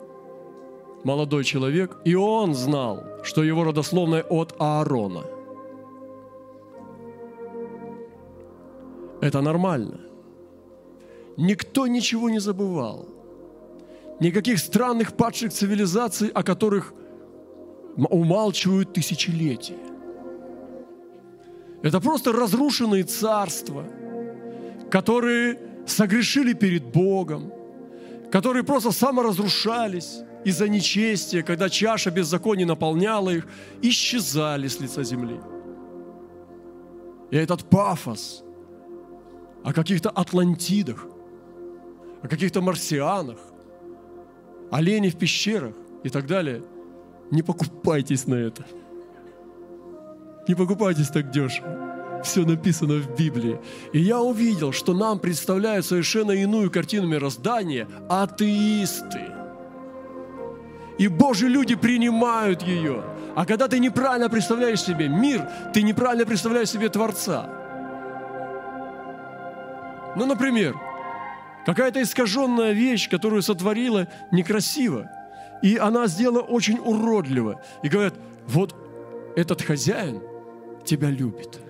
молодой 1.04 1.44
человек, 1.44 1.96
и 2.04 2.14
он 2.14 2.54
знал, 2.54 3.04
что 3.22 3.42
его 3.42 3.64
родословное 3.64 4.22
от 4.22 4.54
Аарона. 4.58 5.24
Это 9.20 9.40
нормально. 9.40 10.00
Никто 11.36 11.86
ничего 11.86 12.30
не 12.30 12.40
забывал. 12.40 13.08
Никаких 14.20 14.58
странных 14.58 15.14
падших 15.14 15.52
цивилизаций, 15.52 16.28
о 16.28 16.42
которых 16.42 16.92
умалчивают 17.96 18.92
тысячелетия. 18.92 19.78
Это 21.82 22.00
просто 22.00 22.32
разрушенные 22.32 23.04
царства, 23.04 23.84
которые 24.90 25.58
согрешили 25.86 26.52
перед 26.52 26.84
Богом, 26.84 27.50
которые 28.30 28.62
просто 28.62 28.92
саморазрушались 28.92 30.18
из-за 30.44 30.68
нечестия, 30.68 31.42
когда 31.42 31.68
чаша 31.68 32.10
беззакония 32.10 32.66
наполняла 32.66 33.30
их, 33.30 33.46
исчезали 33.82 34.68
с 34.68 34.80
лица 34.80 35.02
земли. 35.02 35.40
И 37.30 37.36
этот 37.36 37.64
пафос 37.64 38.44
о 39.64 39.72
каких-то 39.72 40.10
Атлантидах, 40.10 41.06
о 42.22 42.28
каких-то 42.28 42.60
марсианах, 42.60 43.38
олени 44.70 45.08
в 45.10 45.16
пещерах 45.16 45.74
и 46.02 46.08
так 46.08 46.26
далее, 46.26 46.62
не 47.30 47.42
покупайтесь 47.42 48.26
на 48.26 48.34
это– 48.34 48.64
не 50.50 50.56
покупайтесь 50.56 51.08
так 51.08 51.30
дешево. 51.30 52.22
Все 52.24 52.44
написано 52.44 52.94
в 52.94 53.16
Библии. 53.16 53.60
И 53.92 54.00
я 54.00 54.20
увидел, 54.20 54.72
что 54.72 54.94
нам 54.94 55.20
представляют 55.20 55.86
совершенно 55.86 56.32
иную 56.32 56.72
картину 56.72 57.06
мироздания 57.06 57.86
атеисты. 58.08 59.28
И 60.98 61.06
Божьи 61.06 61.46
люди 61.46 61.76
принимают 61.76 62.62
ее. 62.62 63.04
А 63.36 63.46
когда 63.46 63.68
ты 63.68 63.78
неправильно 63.78 64.28
представляешь 64.28 64.82
себе 64.82 65.08
мир, 65.08 65.48
ты 65.72 65.82
неправильно 65.82 66.26
представляешь 66.26 66.70
себе 66.70 66.88
Творца. 66.88 67.48
Ну, 70.16 70.26
например, 70.26 70.74
какая-то 71.66 72.02
искаженная 72.02 72.72
вещь, 72.72 73.08
которую 73.08 73.42
сотворила 73.42 74.08
некрасиво, 74.32 75.10
и 75.62 75.76
она 75.76 76.06
сделана 76.06 76.40
очень 76.40 76.78
уродливо. 76.78 77.60
И 77.82 77.88
говорят, 77.88 78.14
вот 78.46 78.74
этот 79.36 79.62
хозяин, 79.62 80.22
тебя 80.84 81.10
любит. 81.10 81.60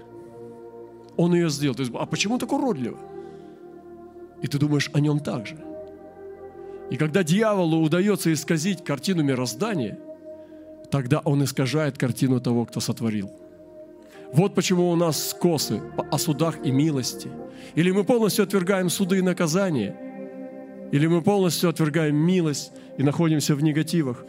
Он 1.16 1.34
ее 1.34 1.50
сделал. 1.50 1.74
Ты 1.74 1.84
а 1.94 2.06
почему 2.06 2.38
так 2.38 2.52
уродливо? 2.52 2.98
И 4.42 4.46
ты 4.46 4.58
думаешь 4.58 4.90
о 4.94 5.00
нем 5.00 5.20
так 5.20 5.46
же. 5.46 5.58
И 6.90 6.96
когда 6.96 7.22
дьяволу 7.22 7.82
удается 7.82 8.32
исказить 8.32 8.82
картину 8.84 9.22
мироздания, 9.22 9.98
тогда 10.90 11.20
он 11.20 11.44
искажает 11.44 11.98
картину 11.98 12.40
того, 12.40 12.64
кто 12.64 12.80
сотворил. 12.80 13.30
Вот 14.32 14.54
почему 14.54 14.90
у 14.90 14.96
нас 14.96 15.30
скосы 15.30 15.80
о 16.10 16.18
судах 16.18 16.64
и 16.64 16.70
милости. 16.70 17.30
Или 17.74 17.90
мы 17.90 18.04
полностью 18.04 18.44
отвергаем 18.44 18.90
суды 18.90 19.18
и 19.18 19.22
наказания, 19.22 19.96
или 20.92 21.06
мы 21.06 21.22
полностью 21.22 21.70
отвергаем 21.70 22.16
милость 22.16 22.72
и 22.98 23.02
находимся 23.02 23.54
в 23.54 23.62
негативах. 23.62 24.24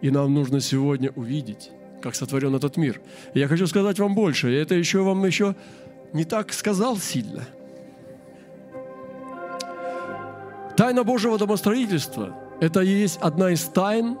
И 0.00 0.10
нам 0.10 0.32
нужно 0.34 0.60
сегодня 0.60 1.10
увидеть, 1.16 1.70
как 2.02 2.14
сотворен 2.14 2.54
этот 2.54 2.76
мир. 2.76 3.00
И 3.32 3.40
я 3.40 3.48
хочу 3.48 3.66
сказать 3.66 3.98
вам 3.98 4.14
больше, 4.14 4.52
и 4.52 4.54
это 4.54 4.74
еще 4.74 5.02
вам 5.02 5.24
еще 5.24 5.54
не 6.12 6.24
так 6.24 6.52
сказал 6.52 6.96
сильно. 6.98 7.44
Тайна 10.76 11.04
Божьего 11.04 11.38
домостроительства– 11.38 12.34
это 12.60 12.80
и 12.80 12.88
есть 12.88 13.18
одна 13.20 13.50
из 13.50 13.62
тайн 13.62 14.16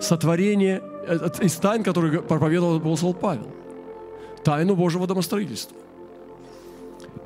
сотворения, 0.00 0.82
э, 1.06 1.28
из 1.40 1.54
тайн, 1.54 1.82
которые 1.82 2.22
проповедовал 2.22 2.76
апостол 2.76 3.14
Павел. 3.14 3.48
Тайну 4.44 4.76
Божьего 4.76 5.06
домостроительства. 5.06 5.76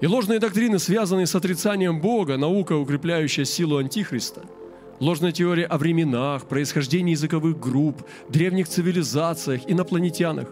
И 0.01 0.07
ложные 0.07 0.39
доктрины, 0.39 0.79
связанные 0.79 1.27
с 1.27 1.35
отрицанием 1.35 2.01
Бога, 2.01 2.37
наука, 2.37 2.75
укрепляющая 2.75 3.45
силу 3.45 3.79
Антихриста– 3.79 4.43
Ложная 4.99 5.31
теория 5.31 5.67
о 5.67 5.77
временах, 5.77 6.47
происхождении 6.47 7.11
языковых 7.11 7.61
групп, 7.61 8.03
древних 8.31 8.67
цивилизациях, 8.67 9.63
инопланетянах. 9.67 10.49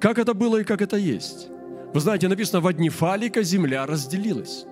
Как 0.00 0.18
это 0.18 0.34
было 0.34 0.60
и 0.60 0.64
как 0.64 0.82
это 0.82 0.96
есть? 0.96 1.48
Вы 1.94 2.00
знаете, 2.00 2.26
написано, 2.26 2.60
в 2.60 2.66
одни 2.66 2.88
фалика 2.88 3.44
земля 3.44 3.86
разделилась. 3.86 4.66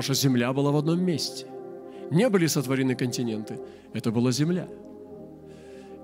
Что 0.00 0.14
земля 0.14 0.52
была 0.52 0.70
в 0.70 0.76
одном 0.76 1.04
месте. 1.04 1.46
Не 2.10 2.28
были 2.28 2.46
сотворены 2.46 2.94
континенты, 2.94 3.58
это 3.92 4.12
была 4.12 4.30
земля. 4.30 4.68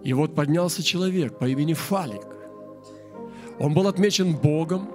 И 0.02 0.12
вот 0.12 0.34
поднялся 0.34 0.82
человек 0.82 1.38
по 1.38 1.44
имени 1.44 1.74
Фалик. 1.74 2.22
Он 3.60 3.74
был 3.74 3.86
отмечен 3.86 4.34
Богом, 4.34 4.88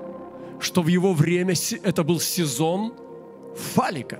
что 0.59 0.81
в 0.81 0.87
его 0.87 1.13
время 1.13 1.53
это 1.83 2.03
был 2.03 2.19
сезон 2.19 2.93
фалика. 3.55 4.19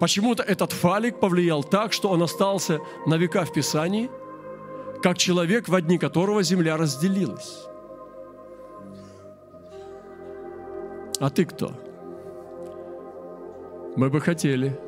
Почему-то 0.00 0.42
этот 0.42 0.72
фалик 0.72 1.20
повлиял 1.20 1.62
так, 1.62 1.92
что 1.92 2.08
он 2.08 2.22
остался 2.22 2.80
на 3.06 3.18
века 3.18 3.44
в 3.44 3.52
Писании, 3.52 4.10
как 5.02 5.18
человек, 5.18 5.68
в 5.68 5.74
одни 5.74 5.98
которого 5.98 6.42
земля 6.42 6.78
разделилась. 6.78 7.66
А 11.18 11.28
ты 11.28 11.44
кто? 11.44 11.72
Мы 13.94 14.08
бы 14.08 14.22
хотели, 14.22 14.80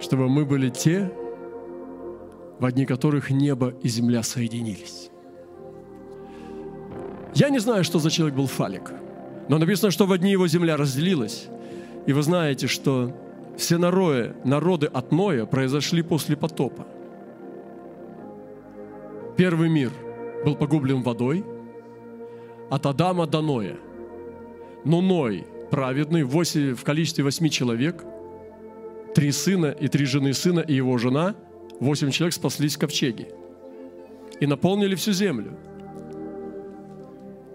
чтобы 0.00 0.30
мы 0.30 0.46
были 0.46 0.70
те, 0.70 1.12
в 2.58 2.64
одни 2.64 2.86
которых 2.86 3.28
небо 3.28 3.74
и 3.82 3.88
земля 3.88 4.22
соединились. 4.22 5.10
Я 7.34 7.48
не 7.50 7.58
знаю, 7.58 7.84
что 7.84 7.98
за 7.98 8.10
человек 8.10 8.36
был 8.36 8.46
Фалик– 8.46 8.92
но 9.48 9.58
написано, 9.58 9.90
что 9.90 10.06
в 10.06 10.12
одни 10.12 10.30
его 10.30 10.48
земля 10.48 10.76
разделилась. 10.76 11.48
И 12.06 12.12
вы 12.12 12.22
знаете, 12.22 12.66
что 12.66 13.14
все 13.56 13.78
народы, 13.78 14.34
народы 14.44 14.86
от 14.86 15.12
Ноя 15.12 15.46
произошли 15.46 16.02
после 16.02 16.36
потопа. 16.36 16.86
Первый 19.36 19.68
мир 19.68 19.90
был 20.44 20.54
погублен 20.54 21.02
водой 21.02 21.44
от 22.70 22.86
Адама 22.86 23.26
до 23.26 23.42
Ноя. 23.42 23.76
Но 24.84 25.00
Ной, 25.00 25.46
праведный, 25.70 26.24
в 26.24 26.84
количестве 26.84 27.24
восьми 27.24 27.50
человек, 27.50 28.04
три 29.14 29.32
сына 29.32 29.66
и 29.66 29.88
три 29.88 30.04
жены 30.04 30.32
сына 30.34 30.60
и 30.60 30.74
его 30.74 30.98
жена, 30.98 31.34
восемь 31.80 32.10
человек 32.10 32.34
спаслись 32.34 32.76
в 32.76 32.78
ковчеге 32.78 33.28
и 34.40 34.46
наполнили 34.46 34.94
всю 34.94 35.12
землю– 35.12 35.58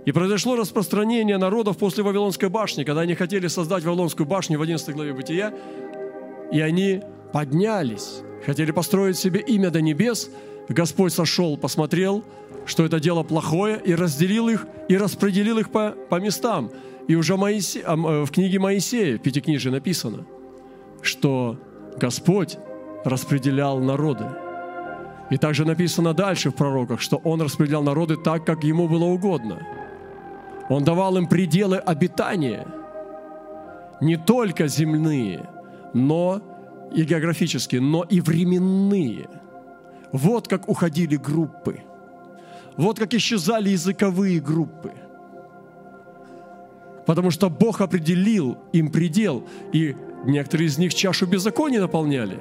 и 0.05 0.11
произошло 0.11 0.55
распространение 0.55 1.37
народов 1.37 1.77
после 1.77 2.03
Вавилонской 2.03 2.49
башни, 2.49 2.83
когда 2.83 3.01
они 3.01 3.15
хотели 3.15 3.47
создать 3.47 3.83
Вавилонскую 3.83 4.25
башню 4.25 4.57
в 4.57 4.61
11 4.61 4.95
главе 4.95 5.13
Бытия, 5.13 5.53
и 6.51 6.61
они 6.61 7.01
поднялись, 7.33 8.21
хотели 8.45 8.71
построить 8.71 9.17
себе 9.17 9.41
имя 9.41 9.69
до 9.69 9.81
небес. 9.81 10.31
Господь 10.69 11.13
сошел, 11.13 11.57
посмотрел, 11.57 12.23
что 12.65 12.85
это 12.85 12.99
дело 12.99 13.23
плохое, 13.23 13.79
и 13.83 13.93
разделил 13.93 14.49
их, 14.49 14.67
и 14.87 14.97
распределил 14.97 15.57
их 15.57 15.69
по, 15.69 15.95
по 16.09 16.15
местам. 16.19 16.71
И 17.07 17.15
уже 17.15 17.37
Моисе, 17.37 17.81
э, 17.81 17.95
в 17.95 18.31
книге 18.31 18.59
Моисея, 18.59 19.17
в 19.17 19.21
Пятикнижии 19.21 19.69
написано, 19.69 20.25
что 21.01 21.59
Господь 21.97 22.57
распределял 23.03 23.79
народы. 23.79 24.25
И 25.29 25.37
также 25.37 25.65
написано 25.65 26.13
дальше 26.13 26.49
в 26.49 26.55
пророках, 26.55 27.01
что 27.01 27.17
Он 27.17 27.41
распределял 27.41 27.83
народы 27.83 28.15
так, 28.15 28.45
как 28.45 28.63
Ему 28.63 28.87
было 28.87 29.05
угодно– 29.05 29.67
он 30.69 30.83
давал 30.83 31.17
им 31.17 31.27
пределы 31.27 31.77
обитания, 31.77 32.67
не 33.99 34.15
только 34.15 34.67
земные, 34.67 35.49
но 35.93 36.41
и 36.93 37.03
географические, 37.03 37.81
но 37.81 38.03
и 38.03 38.21
временные. 38.21 39.27
Вот 40.11 40.47
как 40.47 40.69
уходили 40.69 41.17
группы. 41.17 41.81
Вот 42.77 42.97
как 42.97 43.13
исчезали 43.13 43.69
языковые 43.69 44.39
группы. 44.39 44.93
Потому 47.05 47.31
что 47.31 47.49
Бог 47.49 47.81
определил 47.81 48.57
им 48.71 48.91
предел, 48.91 49.43
и 49.73 49.95
некоторые 50.25 50.67
из 50.67 50.77
них 50.77 50.93
чашу 50.93 51.25
беззакония 51.25 51.81
наполняли, 51.81 52.39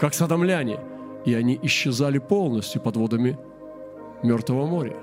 как 0.00 0.14
садомляне, 0.14 0.80
и 1.26 1.34
они 1.34 1.58
исчезали 1.62 2.18
полностью 2.18 2.80
под 2.80 2.96
водами 2.96 3.38
Мертвого 4.22 4.66
моря. 4.66 4.96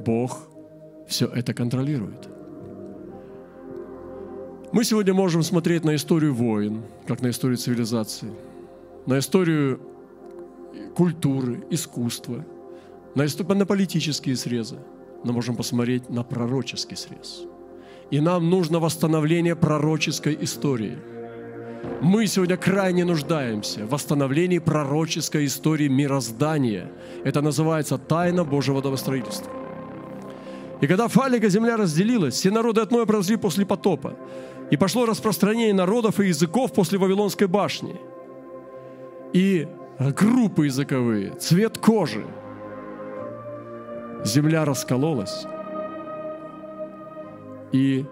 Бог 0.00 0.47
все 1.08 1.26
это 1.26 1.54
контролирует. 1.54 2.28
Мы 4.70 4.84
сегодня 4.84 5.14
можем 5.14 5.42
смотреть 5.42 5.84
на 5.84 5.94
историю 5.94 6.34
войн, 6.34 6.82
как 7.06 7.22
на 7.22 7.30
историю 7.30 7.56
цивилизации, 7.56 8.30
на 9.06 9.18
историю 9.18 9.80
культуры, 10.94 11.64
искусства, 11.70 12.44
на, 13.14 13.24
на 13.54 13.66
политические 13.66 14.36
срезы. 14.36 14.76
но 15.24 15.32
можем 15.32 15.56
посмотреть 15.56 16.10
на 16.10 16.22
пророческий 16.22 16.96
срез. 16.96 17.44
И 18.10 18.20
нам 18.20 18.50
нужно 18.50 18.78
восстановление 18.78 19.56
пророческой 19.56 20.38
истории. 20.40 20.98
Мы 22.00 22.26
сегодня 22.26 22.56
крайне 22.56 23.04
нуждаемся 23.04 23.86
в 23.86 23.90
восстановлении 23.90 24.58
пророческой 24.58 25.46
истории 25.46 25.88
мироздания. 25.88 26.90
Это 27.24 27.40
называется 27.40 27.98
тайна 27.98 28.44
Божьего 28.44 28.80
домостроительства. 28.82 29.57
И 30.80 30.86
когда 30.86 31.08
Фалика 31.08 31.48
земля 31.48 31.76
разделилась, 31.76 32.34
все 32.34 32.50
народы 32.50 32.80
от 32.80 32.90
Ноя 32.90 33.06
произошли 33.06 33.36
после 33.36 33.66
потопа. 33.66 34.16
И 34.70 34.76
пошло 34.76 35.06
распространение 35.06 35.74
народов 35.74 36.20
и 36.20 36.28
языков 36.28 36.72
после 36.72 36.98
Вавилонской 36.98 37.46
башни. 37.46 37.96
И 39.32 39.66
группы 39.98 40.66
языковые, 40.66 41.32
цвет 41.32 41.78
кожи. 41.78 42.24
Земля 44.24 44.64
раскололась. 44.64 45.46
И 47.72 48.04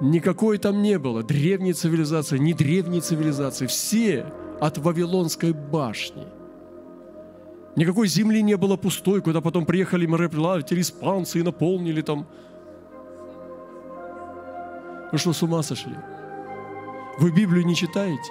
никакой 0.00 0.58
там 0.58 0.82
не 0.82 0.98
было 0.98 1.22
древней 1.22 1.72
цивилизации, 1.72 2.38
не 2.38 2.54
древней 2.54 3.00
цивилизации. 3.00 3.66
Все 3.66 4.26
от 4.60 4.78
Вавилонской 4.78 5.52
башни. 5.52 6.26
Никакой 7.74 8.06
земли 8.06 8.42
не 8.42 8.56
было 8.56 8.76
пустой, 8.76 9.22
куда 9.22 9.40
потом 9.40 9.64
приехали 9.64 10.06
мореплаватели, 10.06 10.80
испанцы 10.80 11.38
и 11.38 11.42
наполнили 11.42 12.02
там. 12.02 12.26
Вы 15.10 15.18
что, 15.18 15.32
с 15.32 15.42
ума 15.42 15.62
сошли? 15.62 15.94
Вы 17.18 17.30
Библию 17.30 17.64
не 17.64 17.74
читаете? 17.74 18.30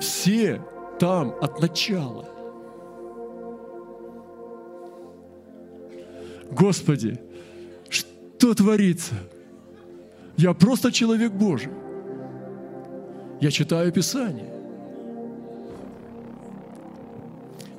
Все 0.00 0.60
там 0.98 1.34
от 1.40 1.60
начала. 1.60 2.28
Господи, 6.50 7.18
что 7.88 8.54
творится? 8.54 9.14
Я 10.36 10.52
просто 10.52 10.92
человек 10.92 11.32
Божий. 11.32 11.72
Я 13.40 13.50
читаю 13.50 13.90
Писание. 13.92 14.53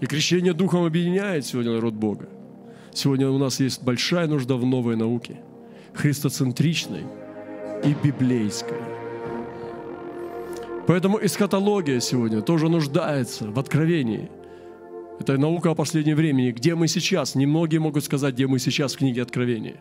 И 0.06 0.08
крещение 0.08 0.54
Духом 0.54 0.86
объединяет 0.86 1.48
сегодня 1.48 1.72
народ 1.72 1.96
Бога. 1.96 2.30
Сегодня 2.94 3.28
у 3.28 3.40
нас 3.40 3.60
есть 3.60 3.82
большая 3.82 4.28
нужда 4.28 4.56
в 4.56 4.64
новой 4.64 4.96
науке, 4.96 5.38
христоцентричной 5.96 7.06
и 7.84 7.96
библейской. 8.04 8.78
Поэтому 10.86 11.18
эсхатология 11.20 12.00
сегодня 12.02 12.44
тоже 12.44 12.70
нуждается 12.70 13.50
в 13.50 13.58
откровении. 13.58 14.30
Это 15.20 15.40
наука 15.40 15.72
о 15.72 15.76
последнем 15.76 16.18
времени. 16.18 16.52
Где 16.52 16.76
мы 16.76 16.88
сейчас? 16.88 17.34
Немногие 17.34 17.80
могут 17.80 18.06
сказать, 18.06 18.36
где 18.36 18.46
мы 18.46 18.60
сейчас 18.60 18.94
в 18.94 19.00
книге 19.00 19.24
Откровения. 19.24 19.78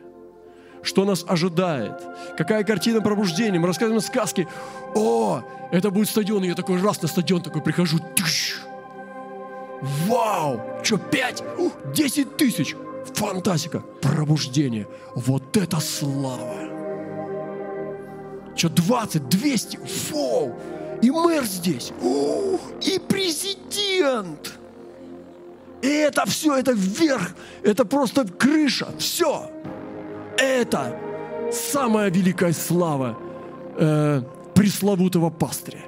Что 0.82 1.04
нас 1.04 1.22
ожидает? 1.28 2.00
Какая 2.38 2.64
картина 2.64 3.02
пробуждения? 3.02 3.58
Мы 3.58 3.66
рассказываем 3.66 4.00
сказки. 4.00 4.48
О, 4.94 5.42
это 5.70 5.90
будет 5.90 6.08
стадион. 6.08 6.44
И 6.44 6.48
я 6.48 6.54
такой 6.54 6.80
раз 6.80 7.02
на 7.02 7.08
стадион 7.08 7.42
такой 7.42 7.60
прихожу. 7.60 7.98
Тыщ! 8.16 8.63
Вау! 10.06 10.60
Что, 10.82 10.98
пять? 10.98 11.42
Десять 11.94 12.36
тысяч! 12.36 12.74
Фантастика! 13.14 13.82
Пробуждение! 14.00 14.86
Вот 15.14 15.56
это 15.56 15.78
слава! 15.80 16.54
Что, 18.56 18.68
двадцать, 18.70 19.28
двести? 19.28 19.78
Вау! 20.10 20.54
И 21.02 21.10
мэр 21.10 21.44
здесь! 21.44 21.92
Ух, 22.02 22.60
и 22.80 22.98
президент! 22.98 24.58
И 25.82 25.88
это 25.88 26.24
все, 26.24 26.56
это 26.56 26.72
вверх, 26.72 27.34
это 27.62 27.84
просто 27.84 28.26
крыша, 28.26 28.88
все. 28.98 29.50
Это 30.38 30.98
самая 31.52 32.10
великая 32.10 32.54
слава 32.54 33.18
э, 33.76 34.22
пресловутого 34.54 35.28
пастыря. 35.28 35.82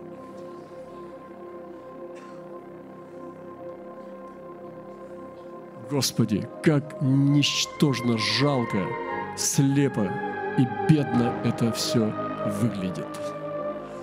Господи, 5.88 6.48
как 6.64 7.00
ничтожно 7.00 8.18
жалко, 8.18 8.88
слепо 9.36 10.10
и 10.58 10.66
бедно 10.90 11.32
это 11.44 11.70
все 11.70 12.12
выглядит 12.60 13.06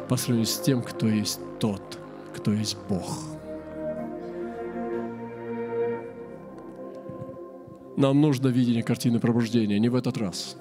по 0.08 0.16
сравнению 0.16 0.48
с 0.48 0.60
тем, 0.60 0.82
кто 0.82 1.08
есть 1.08 1.42
тот, 1.60 2.00
кто 2.34 2.54
есть 2.54 2.78
Бог. 2.88 3.20
Нам 7.98 8.22
нужно 8.22 8.48
видение 8.48 8.84
картины 8.84 9.20
пробуждения, 9.20 9.78
не 9.78 9.90
в 9.90 9.96
этот 9.96 10.18
раз. 10.18 10.56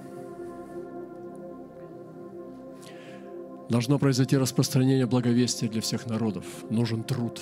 Должно 3.68 3.98
произойти 3.98 4.36
распространение 4.36 5.06
благовестия 5.06 5.68
для 5.68 5.80
всех 5.80 6.06
народов. 6.06 6.44
Нужен 6.68 7.04
труд. 7.04 7.40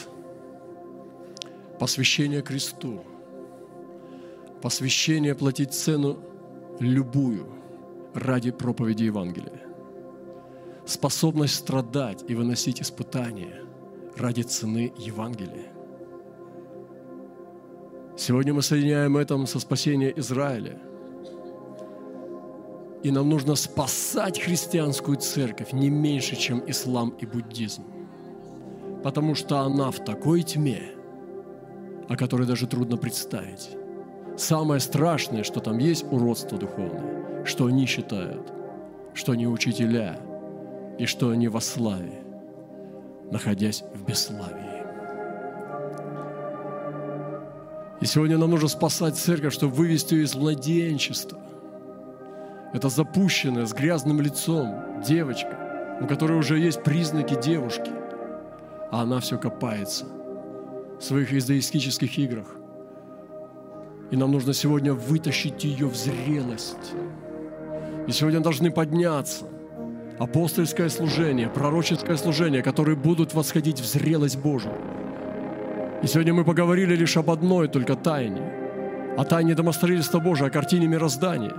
Посвящение 1.78 2.42
кресту– 2.42 3.02
посвящение 4.62 5.34
платить 5.34 5.72
цену 5.72 6.18
любую 6.80 7.46
ради 8.14 8.50
проповеди 8.50 9.04
Евангелия. 9.04 9.62
Способность 10.86 11.54
страдать 11.54 12.24
и 12.28 12.34
выносить 12.34 12.82
испытания 12.82 13.64
ради 14.16 14.42
цены 14.42 14.92
Евангелия. 14.98 15.72
Сегодня 18.16 18.52
мы 18.52 18.62
соединяем 18.62 19.16
это 19.16 19.46
со 19.46 19.60
спасением 19.60 20.12
Израиля. 20.16 20.78
И 23.02 23.10
нам 23.10 23.30
нужно 23.30 23.54
спасать 23.54 24.38
христианскую 24.40 25.16
церковь 25.16 25.72
не 25.72 25.88
меньше, 25.88 26.36
чем 26.36 26.62
ислам 26.66 27.10
и 27.18 27.24
буддизм. 27.24 27.82
Потому 29.02 29.34
что 29.34 29.60
она 29.60 29.90
в 29.90 30.04
такой 30.04 30.42
тьме, 30.42 30.92
о 32.08 32.16
которой 32.16 32.46
даже 32.46 32.66
трудно 32.66 32.98
представить. 32.98 33.70
Самое 34.40 34.80
страшное, 34.80 35.42
что 35.42 35.60
там 35.60 35.76
есть 35.76 36.06
уродство 36.10 36.56
духовное, 36.56 37.44
что 37.44 37.66
они 37.66 37.84
считают, 37.84 38.50
что 39.12 39.32
они 39.32 39.46
учителя 39.46 40.18
и 40.98 41.04
что 41.04 41.28
они 41.28 41.48
во 41.48 41.60
славе, 41.60 42.22
находясь 43.30 43.84
в 43.94 44.02
бесславии. 44.06 44.82
И 48.00 48.06
сегодня 48.06 48.38
нам 48.38 48.48
нужно 48.48 48.68
спасать 48.68 49.16
церковь, 49.16 49.52
чтобы 49.52 49.74
вывести 49.74 50.14
ее 50.14 50.24
из 50.24 50.34
младенчества. 50.34 51.38
Это 52.72 52.88
запущенная, 52.88 53.66
с 53.66 53.74
грязным 53.74 54.22
лицом 54.22 55.02
девочка, 55.06 55.98
у 56.00 56.06
которой 56.06 56.38
уже 56.38 56.58
есть 56.58 56.82
признаки 56.82 57.38
девушки, 57.38 57.92
а 58.90 59.02
она 59.02 59.20
все 59.20 59.36
копается 59.36 60.06
в 60.98 61.04
своих 61.04 61.30
издоистических 61.34 62.16
играх. 62.16 62.56
И 64.10 64.16
нам 64.16 64.32
нужно 64.32 64.52
сегодня 64.52 64.92
вытащить 64.92 65.62
ее 65.62 65.86
в 65.86 65.94
зрелость. 65.94 66.94
И 68.08 68.12
сегодня 68.12 68.40
должны 68.40 68.70
подняться 68.72 69.44
апостольское 70.18 70.88
служение, 70.88 71.48
пророческое 71.48 72.16
служение, 72.16 72.62
которые 72.62 72.96
будут 72.96 73.34
восходить 73.34 73.80
в 73.80 73.86
зрелость 73.86 74.38
Божию. 74.38 74.74
И 76.02 76.06
сегодня 76.06 76.34
мы 76.34 76.44
поговорили 76.44 76.96
лишь 76.96 77.16
об 77.16 77.30
одной 77.30 77.68
только 77.68 77.94
тайне, 77.94 78.42
о 79.16 79.24
тайне 79.24 79.54
домостроительства 79.54 80.18
Божия, 80.18 80.48
о 80.48 80.50
картине 80.50 80.88
мироздания. 80.88 81.54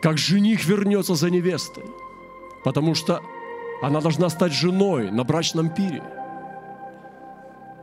Как 0.00 0.16
жених 0.16 0.64
вернется 0.64 1.16
за 1.16 1.28
невестой, 1.28 1.84
потому 2.62 2.94
что 2.94 3.20
она 3.82 4.00
должна 4.00 4.28
стать 4.28 4.52
женой 4.52 5.10
на 5.10 5.24
брачном 5.24 5.70
пире– 5.70 6.04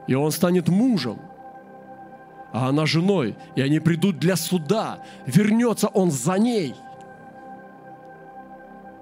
и 0.08 0.14
он 0.14 0.32
станет 0.32 0.68
мужем, 0.68 1.20
а 2.54 2.70
она 2.70 2.86
женой, 2.86 3.36
и 3.56 3.62
они 3.62 3.80
придут 3.80 4.18
для 4.18 4.36
суда. 4.36 5.00
Вернется 5.26 5.88
он 5.88 6.12
за 6.12 6.34
ней. 6.34 6.76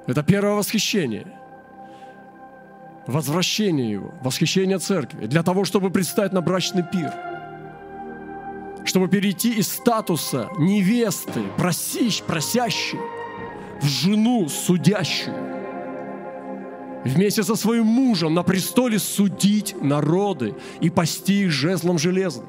Это 0.08 0.24
первое 0.24 0.54
восхищение. 0.54 1.28
Возвращение 3.06 3.92
его, 3.92 4.14
восхищение 4.22 4.80
церкви. 4.80 5.28
Для 5.28 5.44
того, 5.44 5.66
чтобы 5.66 5.92
предстать 5.92 6.34
на 6.34 6.42
брачный 6.42 6.84
пир. 6.84 7.14
Чтобы 8.86 9.08
перейти 9.08 9.54
из 9.54 9.72
статуса 9.72 10.50
невесты, 10.58 11.42
просищ, 11.58 12.22
просящей, 12.24 13.00
в 13.82 13.86
жену 13.86 14.48
судящую 14.50 15.53
вместе 17.04 17.44
со 17.44 17.56
своим 17.56 17.86
мужем 17.86 18.34
на 18.34 18.44
престоле 18.44 19.00
судить 19.00 19.76
народы 19.82 20.56
и 20.82 20.90
пасти 20.90 21.44
их 21.44 21.52
жезлом 21.52 21.98
железным. 21.98 22.48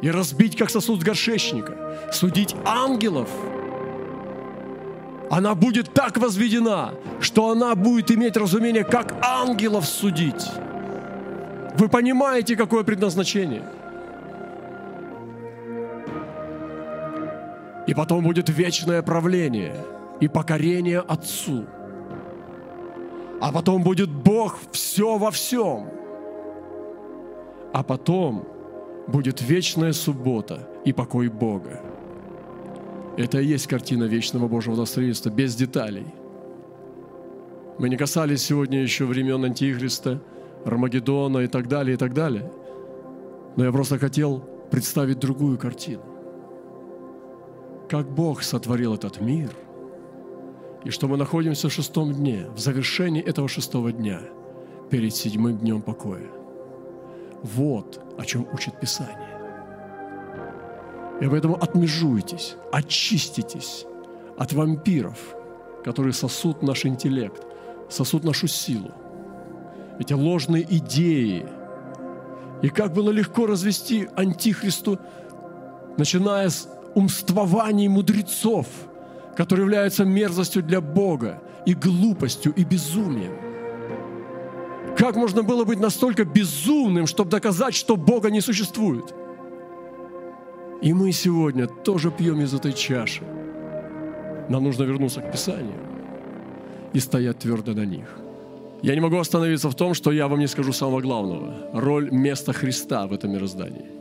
И 0.00 0.10
разбить, 0.10 0.56
как 0.56 0.70
сосуд 0.70 1.02
горшечника, 1.02 2.10
судить 2.12 2.54
ангелов. 2.64 3.28
Она 5.30 5.54
будет 5.54 5.92
так 5.92 6.16
возведена, 6.16 6.94
что 7.20 7.50
она 7.50 7.74
будет 7.74 8.10
иметь 8.10 8.36
разумение, 8.36 8.84
как 8.84 9.14
ангелов 9.22 9.86
судить. 9.86 10.46
Вы 11.76 11.88
понимаете, 11.88 12.56
какое 12.56 12.84
предназначение? 12.84 13.64
И 17.86 17.94
потом 17.94 18.22
будет 18.22 18.48
вечное 18.48 19.02
правление 19.02 19.84
и 20.20 20.28
покорение 20.28 21.00
Отцу– 21.00 21.66
а 23.40 23.52
потом 23.52 23.82
будет 23.82 24.10
Бог 24.10 24.58
все 24.72 25.16
во 25.16 25.30
всем. 25.30 25.88
А 27.72 27.82
потом 27.82 28.46
будет 29.06 29.40
вечная 29.42 29.92
суббота 29.92 30.68
и 30.84 30.92
покой 30.92 31.28
Бога. 31.28 31.80
Это 33.16 33.40
и 33.40 33.46
есть 33.46 33.66
картина 33.66 34.04
вечного 34.04 34.48
Божьего 34.48 34.76
наследства, 34.76 35.30
без 35.30 35.54
деталей. 35.54 36.06
Мы 37.78 37.88
не 37.88 37.96
касались 37.96 38.42
сегодня 38.42 38.80
еще 38.80 39.04
времен 39.04 39.44
Антихриста, 39.44 40.20
Армагеддона 40.64 41.38
и 41.38 41.46
так 41.46 41.68
далее, 41.68 41.94
и 41.94 41.96
так 41.96 42.14
далее. 42.14 42.50
Но 43.56 43.64
я 43.64 43.72
просто 43.72 43.98
хотел 43.98 44.42
представить 44.70 45.18
другую 45.18 45.58
картину 45.58 46.02
как 47.88 48.06
Бог 48.06 48.42
сотворил 48.42 48.94
этот 48.94 49.20
мир, 49.20 49.50
и 50.84 50.90
что 50.90 51.08
мы 51.08 51.16
находимся 51.16 51.68
в 51.68 51.72
шестом 51.72 52.12
дне, 52.14 52.46
в 52.54 52.58
завершении 52.58 53.22
этого 53.22 53.48
шестого 53.48 53.92
дня, 53.92 54.20
перед 54.90 55.14
седьмым 55.14 55.58
днем 55.58 55.82
покоя. 55.82 56.28
Вот 57.42 58.00
о 58.18 58.24
чем 58.24 58.46
учит 58.52 58.78
Писание. 58.80 59.38
И 61.20 61.26
поэтому 61.26 61.56
отмежуйтесь, 61.56 62.56
очиститесь 62.72 63.86
от 64.36 64.52
вампиров, 64.52 65.18
которые 65.84 66.12
сосут 66.12 66.62
наш 66.62 66.86
интеллект, 66.86 67.42
сосут 67.88 68.24
нашу 68.24 68.46
силу. 68.46 68.92
Эти 69.98 70.12
ложные 70.12 70.64
идеи. 70.76 71.44
И 72.62 72.68
как 72.68 72.92
было 72.92 73.10
легко 73.10 73.46
развести 73.46 74.08
антихристу, 74.14 74.98
начиная 75.96 76.48
с 76.48 76.68
умствований 76.94 77.88
мудрецов, 77.88 78.66
которые 79.38 79.66
являются 79.66 80.04
мерзостью 80.04 80.64
для 80.64 80.80
Бога 80.80 81.40
и 81.64 81.72
глупостью 81.72 82.52
и 82.56 82.64
безумием. 82.64 83.32
Как 84.96 85.14
можно 85.14 85.44
было 85.44 85.64
быть 85.64 85.78
настолько 85.78 86.24
безумным, 86.24 87.06
чтобы 87.06 87.30
доказать, 87.30 87.76
что 87.76 87.96
Бога 87.96 88.30
не 88.30 88.40
существует? 88.40 89.14
И 90.82 90.92
мы 90.92 91.12
сегодня 91.12 91.68
тоже 91.68 92.10
пьем 92.10 92.40
из 92.40 92.52
этой 92.52 92.72
чаши. 92.72 93.22
Нам 94.48 94.64
нужно 94.64 94.82
вернуться 94.82 95.20
к 95.20 95.30
Писанию 95.30 95.78
и 96.92 96.98
стоять 96.98 97.38
твердо 97.38 97.74
на 97.74 97.84
них. 97.84 98.18
Я 98.82 98.94
не 98.94 99.00
могу 99.00 99.18
остановиться 99.18 99.70
в 99.70 99.74
том, 99.76 99.94
что 99.94 100.10
я 100.10 100.26
вам 100.26 100.40
не 100.40 100.48
скажу 100.48 100.72
самого 100.72 101.00
главного. 101.00 101.54
Роль 101.72 102.10
места 102.10 102.52
Христа 102.52 103.06
в 103.06 103.12
этом 103.12 103.30
мироздании– 103.30 103.86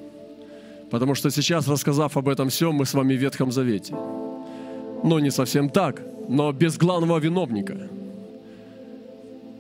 Потому 0.90 1.16
что 1.16 1.30
сейчас, 1.32 1.68
рассказав 1.68 2.16
об 2.16 2.30
этом 2.30 2.48
всем, 2.48 2.76
мы 2.76 2.86
с 2.86 2.94
вами 2.94 3.14
в 3.14 3.20
Ветхом 3.20 3.52
Завете. 3.52 3.94
Но 5.04 5.20
не 5.20 5.32
совсем 5.32 5.70
так, 5.70 6.02
но 6.28 6.52
без 6.52 6.78
главного 6.78 7.20
виновника. 7.20 7.78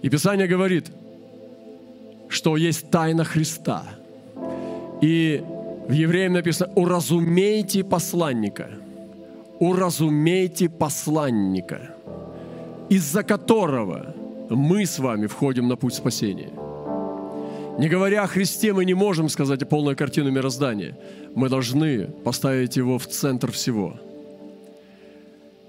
И 0.02 0.10
Писание 0.10 0.48
говорит, 0.48 0.92
что 2.30 2.58
есть 2.58 2.90
тайна 2.90 3.24
Христа. 3.24 3.84
И 5.02 5.44
в 5.88 5.92
Евреям 5.92 6.34
написано, 6.34 6.72
уразумейте 6.76 7.84
посланника. 7.84 8.70
Уразумейте 9.60 10.70
посланника, 10.70 11.96
из-за 12.90 13.24
которого 13.24 14.14
мы 14.50 14.86
с 14.86 15.00
вами 15.00 15.28
входим 15.28 15.68
на 15.68 15.76
путь 15.76 15.96
спасения– 15.96 16.50
не 17.78 17.90
говоря 17.90 18.24
о 18.24 18.28
Христе, 18.28 18.74
мы 18.74 18.86
не 18.86 18.96
можем 18.96 19.30
сказать 19.30 19.70
полную 19.70 19.96
картину 19.96 20.32
мироздания. 20.32 20.98
Мы 21.36 21.48
должны 21.48 22.08
поставить 22.24 22.76
его 22.76 22.98
в 22.98 23.06
центр 23.06 23.52
всего. 23.52 24.00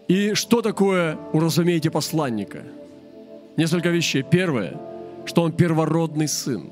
И 0.08 0.34
что 0.34 0.62
такое 0.62 1.16
уразумейте 1.32 1.90
посланника? 1.90 2.64
Несколько 3.56 3.90
вещей. 3.90 4.22
Первое, 4.22 4.76
что 5.26 5.42
он 5.42 5.52
первородный 5.52 6.28
сын. 6.28 6.70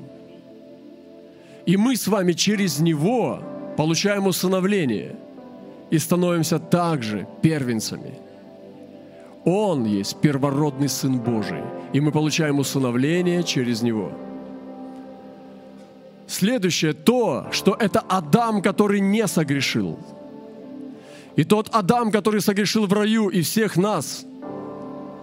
И 1.65 1.77
мы 1.77 1.95
с 1.95 2.07
вами 2.07 2.33
через 2.33 2.79
него 2.79 3.39
получаем 3.77 4.27
усыновление 4.27 5.15
и 5.89 5.99
становимся 5.99 6.59
также 6.59 7.27
первенцами. 7.41 8.15
Он 9.45 9.85
есть 9.85 10.19
первородный 10.19 10.89
Сын 10.89 11.19
Божий, 11.19 11.61
и 11.93 12.01
мы 12.01 12.11
получаем 12.11 12.59
усыновление 12.59 13.43
через 13.43 13.81
него– 13.81 14.11
Следующее 16.27 16.93
то, 16.93 17.47
что 17.51 17.75
это 17.79 18.01
Адам, 18.01 18.61
который 18.61 18.99
не 18.99 19.25
согрешил. 19.27 19.97
И 21.37 21.43
тот 21.43 21.69
Адам, 21.71 22.11
который 22.11 22.41
согрешил 22.41 22.87
в 22.87 22.93
раю 22.93 23.29
и 23.29 23.41
всех 23.41 23.77
нас 23.77 24.25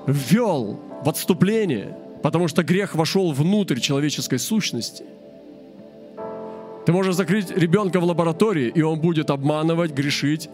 ввел 0.06 0.80
в 1.04 1.08
отступление, 1.08 1.98
потому 2.22 2.48
что 2.48 2.62
грех 2.62 2.94
вошел 2.94 3.32
внутрь 3.32 3.80
человеческой 3.80 4.38
сущности. 4.38 5.04
Ты 6.86 6.92
можешь 6.92 7.16
закрыть 7.16 7.50
ребенка 7.50 7.98
в 7.98 8.04
лаборатории, 8.04 8.70
и 8.72 8.80
он 8.82 9.00
будет 9.00 9.30
обманывать, 9.30 9.92
грешить, 9.92 10.48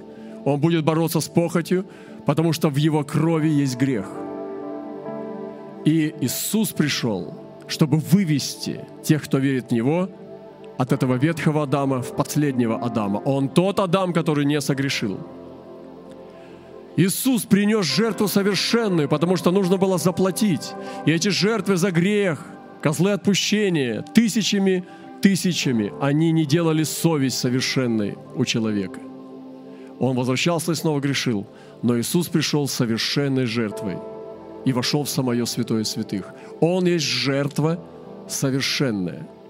он 0.46 0.60
будет 0.60 0.82
бороться 0.84 1.20
с 1.20 1.28
похотью, 1.28 1.84
потому 2.24 2.54
что 2.54 2.70
в 2.70 2.76
его 2.76 3.04
крови 3.04 3.48
есть 3.48 3.76
грех. 3.76 4.06
И 5.84 6.14
Иисус 6.20 6.70
пришел, 6.72 7.34
чтобы 7.68 7.98
вывести 7.98 8.80
тех, 9.02 9.22
кто 9.24 9.38
верит 9.38 9.68
в 9.68 9.72
Него, 9.72 10.08
от 10.78 10.92
этого 10.92 11.16
ветхого 11.16 11.64
Адама 11.64 12.00
в 12.00 12.16
последнего 12.16 12.76
Адама. 12.76 13.18
Он 13.18 13.50
тот 13.50 13.78
Адам, 13.80 14.14
который 14.14 14.46
не 14.46 14.58
согрешил. 14.62 15.18
Иисус 16.96 17.42
принес 17.42 17.86
жертву 17.86 18.28
совершенную, 18.28 19.08
потому 19.08 19.36
что 19.36 19.50
нужно 19.50 19.76
было 19.76 19.98
заплатить. 19.98 20.72
И 21.06 21.12
эти 21.12 21.28
жертвы 21.28 21.76
за 21.76 21.90
грех, 21.90 22.44
козлы 22.82 23.12
отпущения, 23.12 24.02
тысячами, 24.02 24.84
тысячами, 25.22 25.92
они 26.00 26.32
не 26.32 26.44
делали 26.44 26.82
совесть 26.82 27.38
совершенной 27.38 28.18
у 28.34 28.44
человека. 28.44 29.00
Он 29.98 30.16
возвращался 30.16 30.72
и 30.72 30.74
снова 30.74 31.00
грешил. 31.00 31.46
Но 31.82 31.98
Иисус 31.98 32.28
пришел 32.28 32.66
с 32.66 32.72
совершенной 32.72 33.46
жертвой 33.46 33.98
и 34.64 34.72
вошел 34.72 35.04
в 35.04 35.10
самое 35.10 35.46
святое 35.46 35.84
святых. 35.84 36.26
Он 36.60 36.86
есть 36.86 37.04
жертва 37.04 37.82
совершенная– 38.28 39.26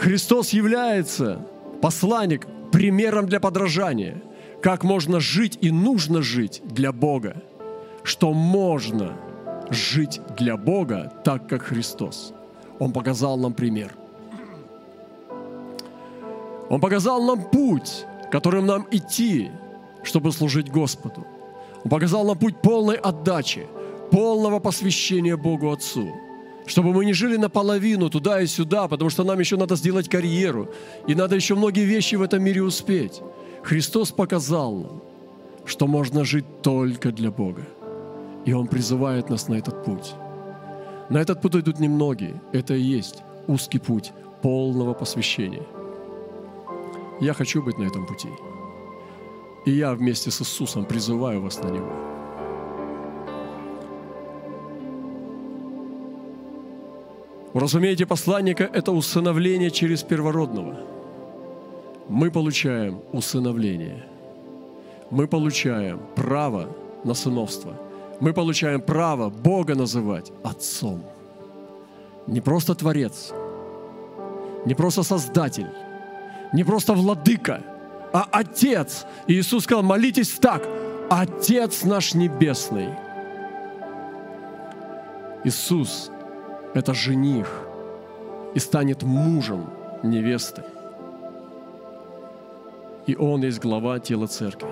Христос 0.00 0.50
является, 0.50 1.46
посланник, 1.82 2.46
примером 2.72 3.26
для 3.26 3.38
подражания, 3.38 4.22
как 4.62 4.84
можно 4.84 5.20
жить 5.20 5.58
и 5.60 5.70
нужно 5.70 6.22
жить 6.22 6.62
для 6.64 6.92
Бога, 6.92 7.42
что 8.02 8.32
можно 8.32 9.16
жить 9.70 10.20
для 10.36 10.56
Бога 10.56 11.12
так, 11.24 11.48
как 11.48 11.62
Христос. 11.62 12.32
Он 12.78 12.92
показал 12.92 13.36
нам 13.38 13.54
пример. 13.54 13.94
Он 16.68 16.80
показал 16.80 17.22
нам 17.22 17.50
путь, 17.50 18.04
которым 18.30 18.66
нам 18.66 18.86
идти, 18.90 19.50
чтобы 20.02 20.32
служить 20.32 20.70
Господу. 20.70 21.26
Он 21.84 21.90
показал 21.90 22.24
нам 22.24 22.38
путь 22.38 22.60
полной 22.62 22.96
отдачи, 22.96 23.66
полного 24.10 24.60
посвящения 24.60 25.36
Богу 25.36 25.72
Отцу– 25.72 26.14
чтобы 26.66 26.92
мы 26.92 27.04
не 27.04 27.12
жили 27.12 27.36
наполовину 27.36 28.08
туда 28.10 28.40
и 28.40 28.46
сюда, 28.46 28.86
потому 28.86 29.10
что 29.10 29.24
нам 29.24 29.40
еще 29.40 29.56
надо 29.56 29.76
сделать 29.76 30.08
карьеру, 30.08 30.68
и 31.06 31.14
надо 31.14 31.34
еще 31.34 31.54
многие 31.54 31.84
вещи 31.84 32.14
в 32.14 32.22
этом 32.22 32.42
мире 32.42 32.62
успеть. 32.62 33.20
Христос 33.62 34.10
показал 34.10 34.74
нам, 34.74 35.02
что 35.64 35.86
можно 35.86 36.24
жить 36.24 36.62
только 36.62 37.12
для 37.12 37.30
Бога. 37.30 37.62
И 38.44 38.52
Он 38.52 38.66
призывает 38.66 39.30
нас 39.30 39.48
на 39.48 39.54
этот 39.54 39.84
путь. 39.84 40.14
На 41.10 41.18
этот 41.18 41.42
путь 41.42 41.56
идут 41.56 41.80
немногие. 41.80 42.40
Это 42.52 42.74
и 42.74 42.80
есть 42.80 43.22
узкий 43.46 43.78
путь 43.78 44.12
полного 44.42 44.94
посвящения. 44.94 45.66
Я 47.20 47.34
хочу 47.34 47.62
быть 47.62 47.78
на 47.78 47.84
этом 47.84 48.06
пути. 48.06 48.28
И 49.66 49.72
я 49.72 49.92
вместе 49.92 50.30
с 50.30 50.40
Иисусом 50.40 50.86
призываю 50.86 51.42
вас 51.42 51.62
на 51.62 51.68
него. 51.68 51.92
Разумеете, 57.52 58.06
посланника– 58.06 58.64
это 58.72 58.92
усыновление 58.92 59.70
через 59.70 60.02
первородного. 60.02 60.99
Мы 62.10 62.32
получаем 62.32 63.02
усыновление. 63.12 64.04
Мы 65.10 65.28
получаем 65.28 66.00
право 66.16 66.68
на 67.04 67.14
сыновство. 67.14 67.72
Мы 68.18 68.32
получаем 68.32 68.80
право 68.80 69.30
Бога 69.30 69.76
называть 69.76 70.32
Отцом. 70.42 71.04
Не 72.26 72.40
просто 72.40 72.74
Творец, 72.74 73.32
не 74.66 74.74
просто 74.74 75.04
Создатель, 75.04 75.68
не 76.52 76.64
просто 76.64 76.94
Владыка, 76.94 77.62
а 78.12 78.26
Отец. 78.32 79.06
И 79.28 79.34
Иисус 79.34 79.62
сказал, 79.62 79.84
молитесь 79.84 80.30
так, 80.30 80.66
Отец 81.10 81.84
наш 81.84 82.14
Небесный. 82.14 82.88
Иисус 85.44 86.10
это 86.74 86.92
жених 86.92 87.46
и 88.56 88.58
станет 88.58 89.04
мужем 89.04 89.70
невесты. 90.02 90.64
И 93.06 93.16
Он 93.16 93.42
есть 93.42 93.60
глава 93.60 93.98
тела 93.98 94.26
церкви. 94.26 94.68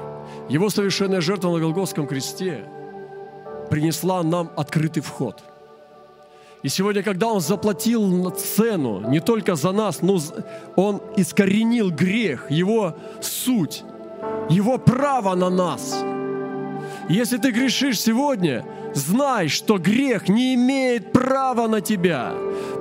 Его 0.48 0.70
совершенная 0.70 1.20
жертва 1.20 1.50
на 1.50 1.60
Голгофском 1.60 2.06
кресте 2.06 2.64
принесла 3.70 4.22
нам 4.22 4.50
открытый 4.56 5.02
вход. 5.02 5.42
И 6.62 6.68
сегодня, 6.68 7.02
когда 7.02 7.28
Он 7.28 7.40
заплатил 7.40 8.30
цену 8.30 9.08
не 9.08 9.20
только 9.20 9.54
за 9.54 9.72
нас, 9.72 10.02
но 10.02 10.18
Он 10.76 11.00
искоренил 11.16 11.90
грех, 11.90 12.50
Его 12.50 12.96
суть, 13.20 13.84
Его 14.48 14.78
право 14.78 15.34
на 15.34 15.50
нас. 15.50 16.04
Если 17.08 17.38
ты 17.38 17.52
грешишь 17.52 18.00
сегодня, 18.00 18.64
знай, 18.94 19.48
что 19.48 19.78
грех 19.78 20.28
не 20.28 20.54
имеет 20.54 21.12
права 21.12 21.68
на 21.68 21.80
тебя, 21.80 22.32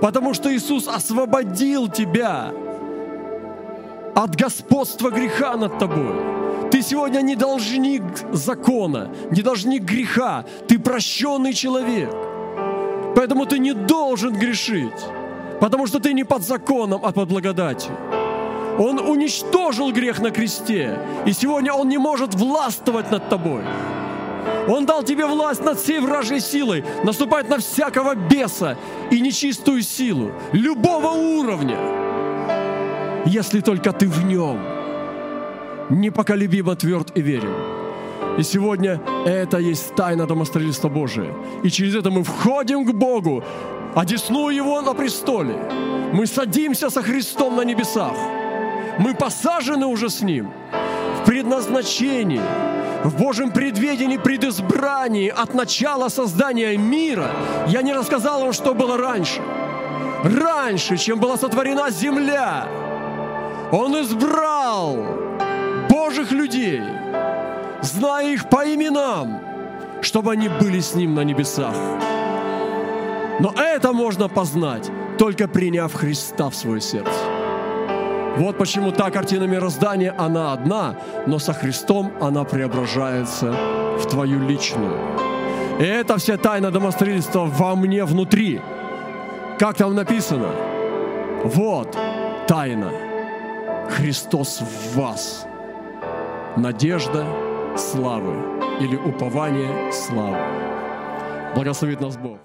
потому 0.02 0.34
что 0.34 0.54
Иисус 0.54 0.88
освободил 0.88 1.88
тебя 1.88 2.52
от 4.18 4.36
господства 4.36 5.12
греха 5.12 5.56
над 5.56 5.78
тобой. 5.78 6.16
Ты 6.72 6.82
сегодня 6.82 7.22
не 7.22 7.36
должник 7.36 8.02
закона, 8.34 9.12
не 9.30 9.44
должник 9.44 9.84
греха. 9.84 10.44
Ты 10.68 10.80
прощенный 10.80 11.54
человек. 11.54 12.10
Поэтому 13.16 13.46
ты 13.46 13.60
не 13.60 13.74
должен 13.74 14.34
грешить, 14.34 15.06
потому 15.60 15.86
что 15.86 16.00
ты 16.00 16.14
не 16.14 16.24
под 16.24 16.42
законом, 16.42 17.02
а 17.04 17.12
под 17.12 17.30
благодатью. 17.30 17.92
Он 18.80 19.00
уничтожил 19.00 19.92
грех 19.92 20.20
на 20.20 20.32
кресте, 20.32 21.00
и 21.26 21.32
сегодня 21.32 21.74
он 21.74 21.88
не 21.88 22.00
может 22.00 22.34
властвовать 22.34 23.12
над 23.12 23.30
тобой. 23.30 23.62
Он 24.68 24.86
дал 24.86 25.04
тебе 25.04 25.28
власть 25.28 25.64
над 25.64 25.80
всей 25.80 26.00
вражьей 26.00 26.40
силой, 26.40 26.84
наступать 27.04 27.50
на 27.50 27.60
всякого 27.60 28.16
беса 28.16 28.78
и 29.12 29.20
нечистую 29.20 29.84
силу, 29.84 30.32
любого 30.54 31.10
уровня 31.10 32.07
если 33.28 33.60
только 33.60 33.92
ты 33.92 34.08
в 34.08 34.26
нем 34.26 34.58
непоколебимо 35.90 36.76
тверд 36.76 37.12
и 37.18 37.22
верен. 37.22 37.54
И 38.38 38.44
сегодня 38.44 39.02
это 39.26 39.58
есть 39.58 39.96
тайна 39.96 40.26
домостроительства 40.26 40.90
Божия. 40.90 41.34
И 41.64 41.70
через 41.70 41.96
это 41.96 42.10
мы 42.10 42.24
входим 42.24 42.86
к 42.86 42.94
Богу, 42.94 43.44
одесную 43.96 44.56
Его 44.56 44.82
на 44.82 44.94
престоле. 44.94 45.56
Мы 46.14 46.26
садимся 46.28 46.90
со 46.90 47.02
Христом 47.02 47.56
на 47.56 47.64
небесах. 47.64 48.16
Мы 49.00 49.14
посажены 49.14 49.86
уже 49.86 50.10
с 50.10 50.22
Ним 50.22 50.52
в 51.22 51.26
предназначении, 51.26 52.42
в 53.04 53.18
Божьем 53.18 53.52
предведении, 53.52 54.18
предизбрании 54.18 55.30
от 55.30 55.54
начала 55.54 56.10
создания 56.10 56.78
мира. 56.78 57.30
Я 57.68 57.82
не 57.82 57.94
рассказал 57.94 58.42
вам, 58.42 58.54
что 58.54 58.74
было 58.74 58.98
раньше. 58.98 59.42
Раньше, 60.24 60.98
чем 60.98 61.20
была 61.20 61.38
сотворена 61.38 61.92
земля, 61.92 62.68
он 63.72 64.02
избрал 64.02 64.98
Божьих 65.90 66.32
людей, 66.32 66.82
зная 67.82 68.34
их 68.34 68.50
по 68.50 68.64
именам, 68.64 69.40
чтобы 70.02 70.32
они 70.32 70.50
были 70.50 70.80
с 70.80 70.96
Ним 70.96 71.16
на 71.16 71.22
небесах. 71.22 71.76
Но 73.40 73.54
это 73.56 73.94
можно 73.94 74.28
познать, 74.30 74.90
только 75.18 75.48
приняв 75.48 75.94
Христа 75.94 76.50
в 76.50 76.56
свое 76.56 76.82
сердце. 76.82 77.12
Вот 78.38 78.58
почему 78.58 78.92
та 78.92 79.10
картина 79.10 79.46
мироздания, 79.46 80.14
она 80.18 80.54
одна, 80.54 80.96
но 81.26 81.40
со 81.40 81.54
Христом 81.54 82.12
она 82.22 82.44
преображается 82.44 83.54
в 84.00 84.06
твою 84.08 84.48
личную. 84.48 84.98
И 85.80 85.84
это 85.84 86.18
вся 86.18 86.38
тайна 86.38 86.72
домостроительства 86.72 87.46
во 87.46 87.76
мне 87.76 88.06
внутри. 88.06 88.62
Как 89.60 89.76
там 89.76 89.96
написано? 89.96 90.50
Вот 91.44 91.98
тайна– 92.48 92.92
Христос 93.90 94.62
в 94.62 94.98
вас. 94.98 95.46
Надежда 96.56 97.26
славы 97.78 98.36
или 98.80 98.96
упование 98.96 99.92
славы. 99.92 100.38
Благословит 101.56 102.02
нас 102.02 102.18
Бог. 102.18 102.40